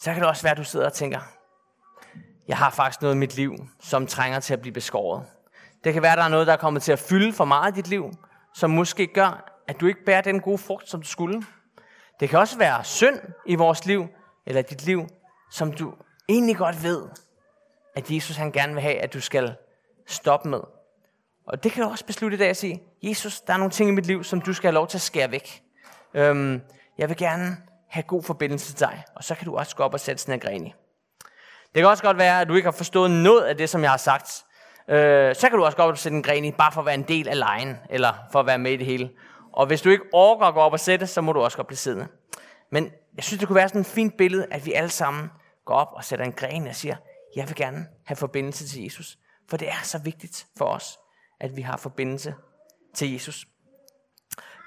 Så 0.00 0.12
kan 0.12 0.20
det 0.20 0.28
også 0.28 0.42
være, 0.42 0.50
at 0.50 0.58
du 0.58 0.64
sidder 0.64 0.86
og 0.86 0.92
tænker, 0.92 1.20
jeg 2.48 2.56
har 2.56 2.70
faktisk 2.70 3.02
noget 3.02 3.14
i 3.14 3.18
mit 3.18 3.36
liv, 3.36 3.56
som 3.80 4.06
trænger 4.06 4.40
til 4.40 4.54
at 4.54 4.60
blive 4.60 4.72
beskåret. 4.72 5.26
Det 5.84 5.92
kan 5.92 6.02
være, 6.02 6.12
at 6.12 6.18
der 6.18 6.24
er 6.24 6.28
noget, 6.28 6.46
der 6.46 6.52
er 6.52 6.56
kommet 6.56 6.82
til 6.82 6.92
at 6.92 6.98
fylde 6.98 7.32
for 7.32 7.44
meget 7.44 7.72
i 7.72 7.76
dit 7.76 7.88
liv, 7.88 8.10
som 8.54 8.70
måske 8.70 9.06
gør, 9.06 9.60
at 9.68 9.80
du 9.80 9.86
ikke 9.86 10.04
bærer 10.04 10.20
den 10.20 10.40
gode 10.40 10.58
frugt, 10.58 10.88
som 10.88 11.02
du 11.02 11.08
skulle. 11.08 11.42
Det 12.20 12.28
kan 12.28 12.38
også 12.38 12.58
være 12.58 12.84
synd 12.84 13.20
i 13.46 13.54
vores 13.54 13.86
liv, 13.86 14.06
eller 14.46 14.62
dit 14.62 14.86
liv, 14.86 15.06
som 15.50 15.72
du 15.72 15.94
egentlig 16.28 16.56
godt 16.56 16.82
ved, 16.82 17.02
at 17.96 18.10
Jesus 18.10 18.36
han 18.36 18.52
gerne 18.52 18.72
vil 18.72 18.82
have, 18.82 18.98
at 18.98 19.12
du 19.12 19.20
skal 19.20 19.54
stoppe 20.06 20.48
med. 20.48 20.60
Og 21.46 21.64
det 21.64 21.72
kan 21.72 21.82
du 21.82 21.90
også 21.90 22.06
beslutte 22.06 22.34
i 22.34 22.38
dag 22.38 22.48
at 22.48 22.56
sige, 22.56 22.82
Jesus, 23.02 23.40
der 23.40 23.52
er 23.52 23.56
nogle 23.56 23.70
ting 23.70 23.90
i 23.90 23.92
mit 23.92 24.06
liv, 24.06 24.24
som 24.24 24.40
du 24.40 24.52
skal 24.52 24.68
have 24.68 24.74
lov 24.74 24.86
til 24.86 24.98
at 24.98 25.02
skære 25.02 25.30
væk. 25.30 25.62
Øhm, 26.14 26.60
jeg 26.98 27.08
vil 27.08 27.16
gerne 27.16 27.56
have 27.90 28.02
god 28.02 28.22
forbindelse 28.22 28.72
til 28.72 28.80
dig, 28.80 29.04
og 29.16 29.24
så 29.24 29.34
kan 29.34 29.44
du 29.44 29.56
også 29.56 29.76
gå 29.76 29.82
op 29.82 29.94
og 29.94 30.00
sætte 30.00 30.22
sådan 30.22 30.34
en 30.34 30.40
gren 30.40 30.66
i. 30.66 30.74
Det 31.74 31.80
kan 31.82 31.86
også 31.86 32.02
godt 32.02 32.18
være, 32.18 32.40
at 32.40 32.48
du 32.48 32.54
ikke 32.54 32.66
har 32.66 32.72
forstået 32.72 33.10
noget 33.10 33.42
af 33.42 33.56
det, 33.56 33.68
som 33.68 33.82
jeg 33.82 33.90
har 33.90 33.96
sagt. 33.96 34.44
Øh, 34.88 35.34
så 35.34 35.48
kan 35.48 35.58
du 35.58 35.64
også 35.64 35.76
gå 35.76 35.82
op 35.82 35.90
og 35.90 35.98
sætte 35.98 36.16
en 36.16 36.22
gren 36.22 36.44
i, 36.44 36.52
bare 36.52 36.72
for 36.72 36.80
at 36.80 36.86
være 36.86 36.94
en 36.94 37.02
del 37.02 37.28
af 37.28 37.38
lejen, 37.38 37.76
eller 37.90 38.14
for 38.32 38.40
at 38.40 38.46
være 38.46 38.58
med 38.58 38.72
i 38.72 38.76
det 38.76 38.86
hele. 38.86 39.10
Og 39.52 39.66
hvis 39.66 39.82
du 39.82 39.90
ikke 39.90 40.04
orker 40.12 40.46
at 40.46 40.54
gå 40.54 40.60
op 40.60 40.72
og 40.72 40.80
sætte, 40.80 41.06
så 41.06 41.20
må 41.20 41.32
du 41.32 41.40
også 41.40 41.56
godt 41.56 41.66
blive 41.66 41.76
siddende. 41.76 42.08
Men 42.70 42.92
jeg 43.16 43.24
synes, 43.24 43.38
det 43.38 43.48
kunne 43.48 43.56
være 43.56 43.68
sådan 43.68 43.80
et 43.80 43.86
fint 43.86 44.16
billede, 44.16 44.46
at 44.50 44.66
vi 44.66 44.72
alle 44.72 44.90
sammen 44.90 45.30
går 45.64 45.74
op 45.74 45.88
og 45.92 46.04
sætter 46.04 46.24
en 46.24 46.32
gren 46.32 46.66
og 46.66 46.74
siger, 46.74 46.96
jeg 47.36 47.48
vil 47.48 47.56
gerne 47.56 47.86
have 48.06 48.16
forbindelse 48.16 48.68
til 48.68 48.82
Jesus. 48.82 49.18
For 49.50 49.56
det 49.56 49.68
er 49.68 49.82
så 49.82 49.98
vigtigt 49.98 50.46
for 50.58 50.64
os, 50.64 50.98
at 51.40 51.56
vi 51.56 51.62
har 51.62 51.76
forbindelse 51.76 52.34
til 52.94 53.12
Jesus. 53.12 53.46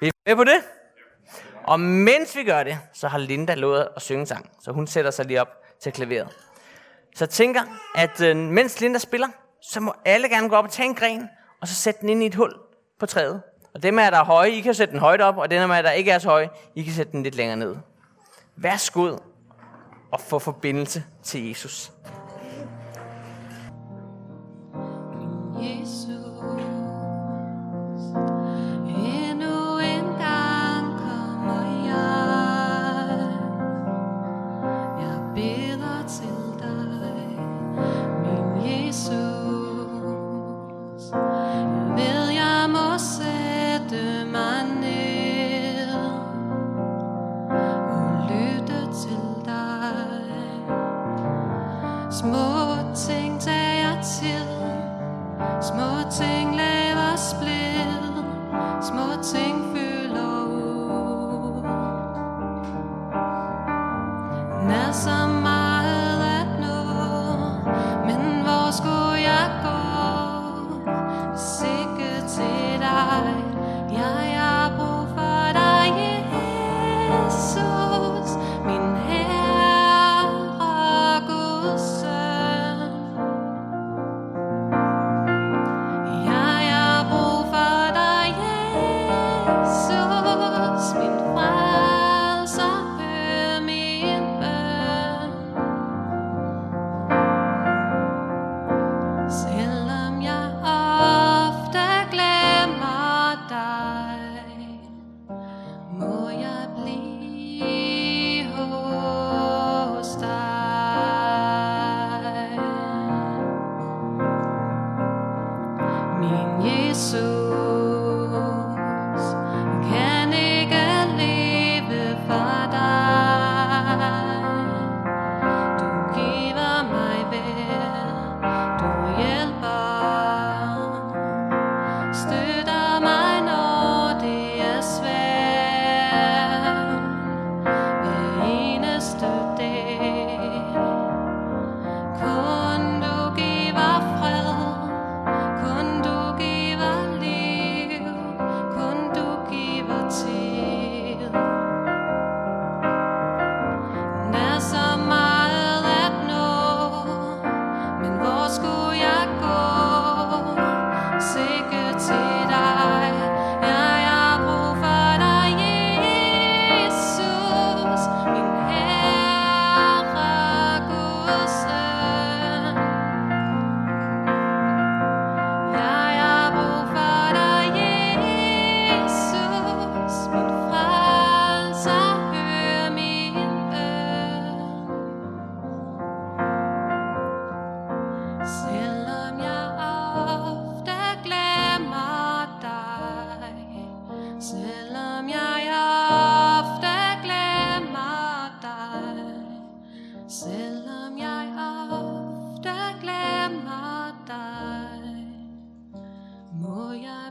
Vi 0.01 0.07
er 0.07 0.11
med 0.25 0.35
på 0.35 0.43
det? 0.43 0.63
Og 1.63 1.79
mens 1.79 2.35
vi 2.35 2.43
gør 2.43 2.63
det, 2.63 2.77
så 2.93 3.07
har 3.07 3.17
Linda 3.17 3.53
lovet 3.53 3.87
at 3.95 4.01
synge 4.01 4.25
sang. 4.25 4.49
Så 4.61 4.71
hun 4.71 4.87
sætter 4.87 5.11
sig 5.11 5.25
lige 5.25 5.41
op 5.41 5.47
til 5.81 5.91
klaveret. 5.91 6.27
Så 7.15 7.25
jeg 7.25 7.29
tænker, 7.29 7.61
at 7.95 8.21
øh, 8.21 8.37
mens 8.37 8.81
Linda 8.81 8.99
spiller, 8.99 9.27
så 9.61 9.79
må 9.79 9.93
alle 10.05 10.29
gerne 10.29 10.49
gå 10.49 10.55
op 10.55 10.65
og 10.65 10.71
tage 10.71 10.89
en 10.89 10.95
gren, 10.95 11.29
og 11.61 11.67
så 11.67 11.75
sætte 11.75 12.01
den 12.01 12.09
ind 12.09 12.23
i 12.23 12.25
et 12.25 12.35
hul 12.35 12.53
på 12.99 13.05
træet. 13.05 13.41
Og 13.73 13.83
dem 13.83 13.99
af 13.99 14.11
der 14.11 14.19
er 14.19 14.23
høje, 14.23 14.49
I 14.49 14.61
kan 14.61 14.73
sætte 14.73 14.91
den 14.91 14.99
højt 14.99 15.21
op, 15.21 15.37
og 15.37 15.51
dem 15.51 15.71
af 15.71 15.83
der 15.83 15.91
ikke 15.91 16.11
er 16.11 16.19
så 16.19 16.29
høje, 16.29 16.49
I 16.75 16.83
kan 16.83 16.93
sætte 16.93 17.11
den 17.11 17.23
lidt 17.23 17.35
længere 17.35 17.57
ned. 17.57 17.75
Værsgod 18.55 19.19
og 20.11 20.21
få 20.21 20.39
forbindelse 20.39 21.03
til 21.23 21.47
Jesus. 21.47 21.91
It's 36.03 36.19
in 36.19 36.42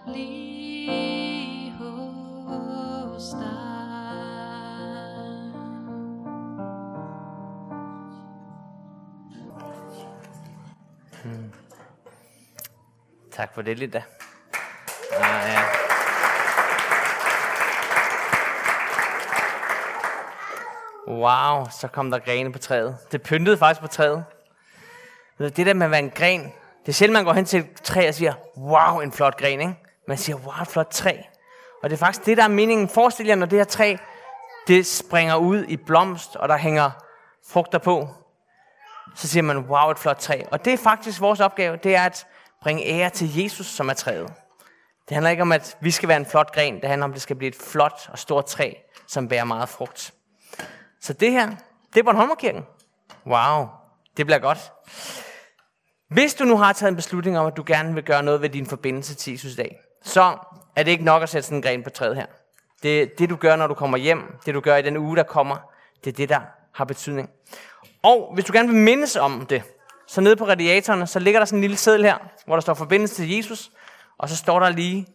blive 0.06 1.72
hos 1.78 3.30
dig. 3.30 3.72
Hmm. 11.24 11.52
Tak 13.32 13.54
for 13.54 13.62
det, 13.62 13.78
Linda. 13.78 14.02
Ah, 15.12 15.48
øh, 15.48 15.52
ja. 15.52 15.62
Wow, 21.08 21.66
så 21.80 21.88
kom 21.88 22.10
der 22.10 22.18
grene 22.18 22.52
på 22.52 22.58
træet. 22.58 22.96
Det 23.12 23.22
pyntede 23.22 23.58
faktisk 23.58 23.80
på 23.80 23.86
træet. 23.86 24.24
Det 25.38 25.56
der 25.56 25.74
med 25.74 25.86
at 25.86 25.90
være 25.90 26.00
en 26.00 26.10
gren, 26.10 26.42
det 26.82 26.88
er 26.88 26.92
sjældent, 26.92 27.12
man 27.12 27.24
går 27.24 27.32
hen 27.32 27.44
til 27.44 27.60
et 27.60 27.82
træ 27.82 28.08
og 28.08 28.14
siger, 28.14 28.34
wow, 28.56 29.00
en 29.00 29.12
flot 29.12 29.36
gren, 29.36 29.60
ikke? 29.60 29.81
Man 30.12 30.18
siger, 30.18 30.36
wow, 30.36 30.62
et 30.62 30.68
flot 30.68 30.88
træ. 30.90 31.16
Og 31.82 31.90
det 31.90 31.96
er 31.96 31.98
faktisk 31.98 32.26
det, 32.26 32.36
der 32.36 32.44
er 32.44 32.48
meningen. 32.48 32.88
Forestil 32.88 33.26
jer, 33.26 33.34
når 33.34 33.46
det 33.46 33.58
her 33.58 33.64
træ, 33.64 33.96
det 34.66 34.86
springer 34.86 35.36
ud 35.36 35.64
i 35.64 35.76
blomst, 35.76 36.36
og 36.36 36.48
der 36.48 36.56
hænger 36.56 36.90
frugter 37.48 37.78
på. 37.78 38.08
Så 39.14 39.28
siger 39.28 39.42
man, 39.42 39.58
wow, 39.58 39.90
et 39.90 39.98
flot 39.98 40.16
træ. 40.16 40.42
Og 40.50 40.64
det 40.64 40.72
er 40.72 40.76
faktisk 40.76 41.20
vores 41.20 41.40
opgave, 41.40 41.76
det 41.76 41.94
er 41.94 42.02
at 42.02 42.26
bringe 42.62 42.86
ære 42.86 43.10
til 43.10 43.42
Jesus, 43.42 43.66
som 43.66 43.88
er 43.88 43.94
træet. 43.94 44.32
Det 45.08 45.14
handler 45.14 45.30
ikke 45.30 45.42
om, 45.42 45.52
at 45.52 45.76
vi 45.80 45.90
skal 45.90 46.08
være 46.08 46.16
en 46.16 46.26
flot 46.26 46.54
gren. 46.54 46.80
Det 46.80 46.88
handler 46.88 47.04
om, 47.04 47.10
at 47.10 47.14
det 47.14 47.22
skal 47.22 47.36
blive 47.36 47.48
et 47.48 47.56
flot 47.56 48.08
og 48.08 48.18
stort 48.18 48.46
træ, 48.46 48.72
som 49.06 49.28
bærer 49.28 49.44
meget 49.44 49.68
frugt. 49.68 50.14
Så 51.00 51.12
det 51.12 51.32
her, 51.32 51.50
det 51.94 52.00
er 52.00 52.04
Bornholmerkirken. 52.04 52.66
Wow, 53.26 53.66
det 54.16 54.26
bliver 54.26 54.38
godt. 54.38 54.72
Hvis 56.08 56.34
du 56.34 56.44
nu 56.44 56.56
har 56.56 56.72
taget 56.72 56.90
en 56.90 56.96
beslutning 56.96 57.38
om, 57.38 57.46
at 57.46 57.56
du 57.56 57.64
gerne 57.66 57.94
vil 57.94 58.04
gøre 58.04 58.22
noget 58.22 58.42
ved 58.42 58.48
din 58.48 58.66
forbindelse 58.66 59.14
til 59.14 59.32
Jesus 59.32 59.52
i 59.52 59.56
dag, 59.56 59.78
så 60.02 60.36
er 60.76 60.82
det 60.82 60.90
ikke 60.90 61.04
nok 61.04 61.22
at 61.22 61.28
sætte 61.28 61.46
sådan 61.46 61.58
en 61.58 61.62
gren 61.62 61.82
på 61.82 61.90
træet 61.90 62.16
her. 62.16 62.26
Det, 62.82 63.18
det 63.18 63.30
du 63.30 63.36
gør, 63.36 63.56
når 63.56 63.66
du 63.66 63.74
kommer 63.74 63.98
hjem, 63.98 64.36
det 64.46 64.54
du 64.54 64.60
gør 64.60 64.76
i 64.76 64.82
den 64.82 64.96
uge, 64.96 65.16
der 65.16 65.22
kommer, 65.22 65.56
det 66.04 66.12
er 66.12 66.16
det, 66.16 66.28
der 66.28 66.40
har 66.74 66.84
betydning. 66.84 67.30
Og 68.02 68.30
hvis 68.34 68.44
du 68.44 68.52
gerne 68.52 68.68
vil 68.68 68.76
mindes 68.76 69.16
om 69.16 69.46
det, 69.46 69.62
så 70.06 70.20
nede 70.20 70.36
på 70.36 70.44
radiatorerne, 70.44 71.06
så 71.06 71.18
ligger 71.18 71.40
der 71.40 71.44
sådan 71.44 71.56
en 71.56 71.60
lille 71.60 71.76
seddel 71.76 72.04
her, 72.04 72.18
hvor 72.46 72.56
der 72.56 72.60
står 72.60 72.74
forbindelse 72.74 73.14
til 73.14 73.36
Jesus, 73.36 73.70
og 74.18 74.28
så 74.28 74.36
står 74.36 74.60
der 74.60 74.70
lige 74.70 75.06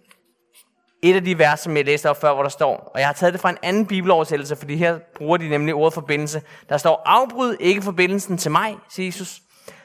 et 1.02 1.15
af 1.15 1.23
de 1.23 1.39
vers, 1.39 1.60
som 1.60 1.78
jeg 1.78 1.86
læste 1.86 2.10
op 2.10 2.21
før, 2.21 2.34
hvor 2.34 2.43
der 2.43 2.50
står, 2.50 2.91
og 2.93 3.00
jeg 3.00 3.08
har 3.08 3.13
taget 3.13 3.34
det 3.34 3.41
fra 3.41 3.50
en 3.50 3.58
anden 3.63 3.86
bibeloversættelse, 3.86 4.56
fordi 4.56 4.76
her 4.76 5.00
bruger 5.15 5.38
de 5.38 5.50
nemlig 5.50 5.73
ordet 5.73 5.93
forbindelse. 5.93 6.41
Der 6.69 6.78
står, 6.78 7.02
afbryd 7.06 7.56
ikke 7.60 7.82
forbindelsen 7.82 8.38
til 8.38 8.52
mig, 8.52 8.78
siger 8.89 9.08
Jesus, 9.08 9.41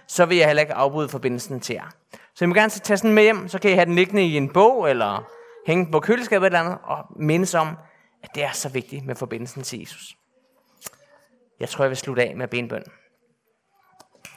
så 0.09 0.25
vil 0.25 0.37
jeg 0.37 0.47
heller 0.47 0.61
ikke 0.61 0.75
afbryde 0.75 1.09
forbindelsen 1.09 1.61
til 1.61 1.75
jer. 1.75 1.91
Så 2.35 2.45
I 2.45 2.49
må 2.49 2.55
gerne 2.55 2.71
tage 2.71 2.97
sådan 2.97 3.15
med 3.15 3.23
hjem, 3.23 3.49
så 3.49 3.59
kan 3.59 3.71
I 3.71 3.75
have 3.75 3.87
den 3.87 3.95
liggende 3.95 4.23
i 4.23 4.37
en 4.37 4.53
bog, 4.53 4.91
eller 4.91 5.31
hænge 5.67 5.85
den 5.85 5.93
på 5.93 6.01
køleskabet 6.01 6.47
eller 6.47 6.61
andet, 6.61 6.79
og 6.83 7.07
mindes 7.17 7.55
om, 7.55 7.77
at 8.23 8.31
det 8.35 8.45
er 8.45 8.53
så 8.53 8.69
vigtigt 8.69 9.07
med 9.07 9.15
forbindelsen 9.15 9.63
til 9.63 9.81
Jesus. 9.81 10.17
Jeg 11.61 11.69
tror, 11.69 11.85
jeg 11.85 11.91
vil 11.91 11.97
slutte 11.97 12.23
af 12.23 12.37
med 12.37 12.49
benbøn. 12.49 12.85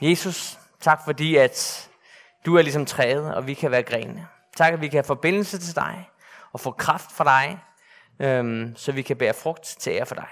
Jesus, 0.00 0.58
tak 0.80 1.00
fordi, 1.04 1.36
at 1.36 1.88
du 2.46 2.56
er 2.56 2.62
ligesom 2.62 2.86
træet, 2.86 3.34
og 3.34 3.46
vi 3.46 3.54
kan 3.54 3.70
være 3.70 3.82
grenene. 3.82 4.26
Tak, 4.56 4.72
at 4.72 4.80
vi 4.80 4.88
kan 4.88 4.96
have 4.96 5.04
forbindelse 5.04 5.58
til 5.58 5.76
dig, 5.76 6.10
og 6.52 6.60
få 6.60 6.70
kraft 6.70 7.12
fra 7.12 7.24
dig, 7.24 7.58
øhm, 8.20 8.76
så 8.76 8.92
vi 8.92 9.02
kan 9.02 9.16
bære 9.16 9.34
frugt 9.34 9.64
til 9.64 9.90
ære 9.90 10.06
for 10.06 10.14
dig. 10.14 10.28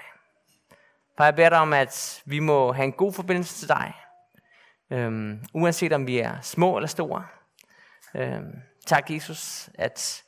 Far, 1.17 1.25
jeg 1.25 1.35
beder 1.35 1.49
dig 1.49 1.59
om, 1.59 1.73
at 1.73 2.23
vi 2.25 2.39
må 2.39 2.71
have 2.71 2.85
en 2.85 2.91
god 2.91 3.13
forbindelse 3.13 3.59
til 3.59 3.67
dig, 3.69 3.93
øhm, 4.91 5.39
uanset 5.53 5.93
om 5.93 6.07
vi 6.07 6.19
er 6.19 6.41
små 6.41 6.77
eller 6.77 6.87
store. 6.87 7.25
Øhm, 8.15 8.61
tak, 8.85 9.11
Jesus, 9.11 9.69
at 9.73 10.23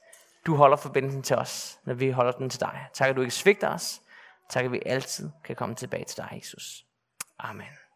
du 0.46 0.56
holder 0.56 0.78
forbindelsen 0.78 1.24
til 1.24 1.36
os, 1.36 1.80
når 1.86 1.94
vi 1.94 2.10
holder 2.10 2.32
den 2.32 2.50
til 2.50 2.60
dig. 2.60 2.88
Tak, 2.94 3.10
at 3.10 3.16
du 3.16 3.22
ikke 3.22 3.34
svigter 3.34 3.70
os. 3.70 4.02
Tak, 4.50 4.66
at 4.66 4.72
vi 4.72 4.82
altid 4.86 5.30
kan 5.44 5.56
komme 5.56 5.76
tilbage 5.76 6.06
til 6.06 6.18
dig, 6.18 6.30
Jesus. 6.36 6.86
Amen. 7.40 7.87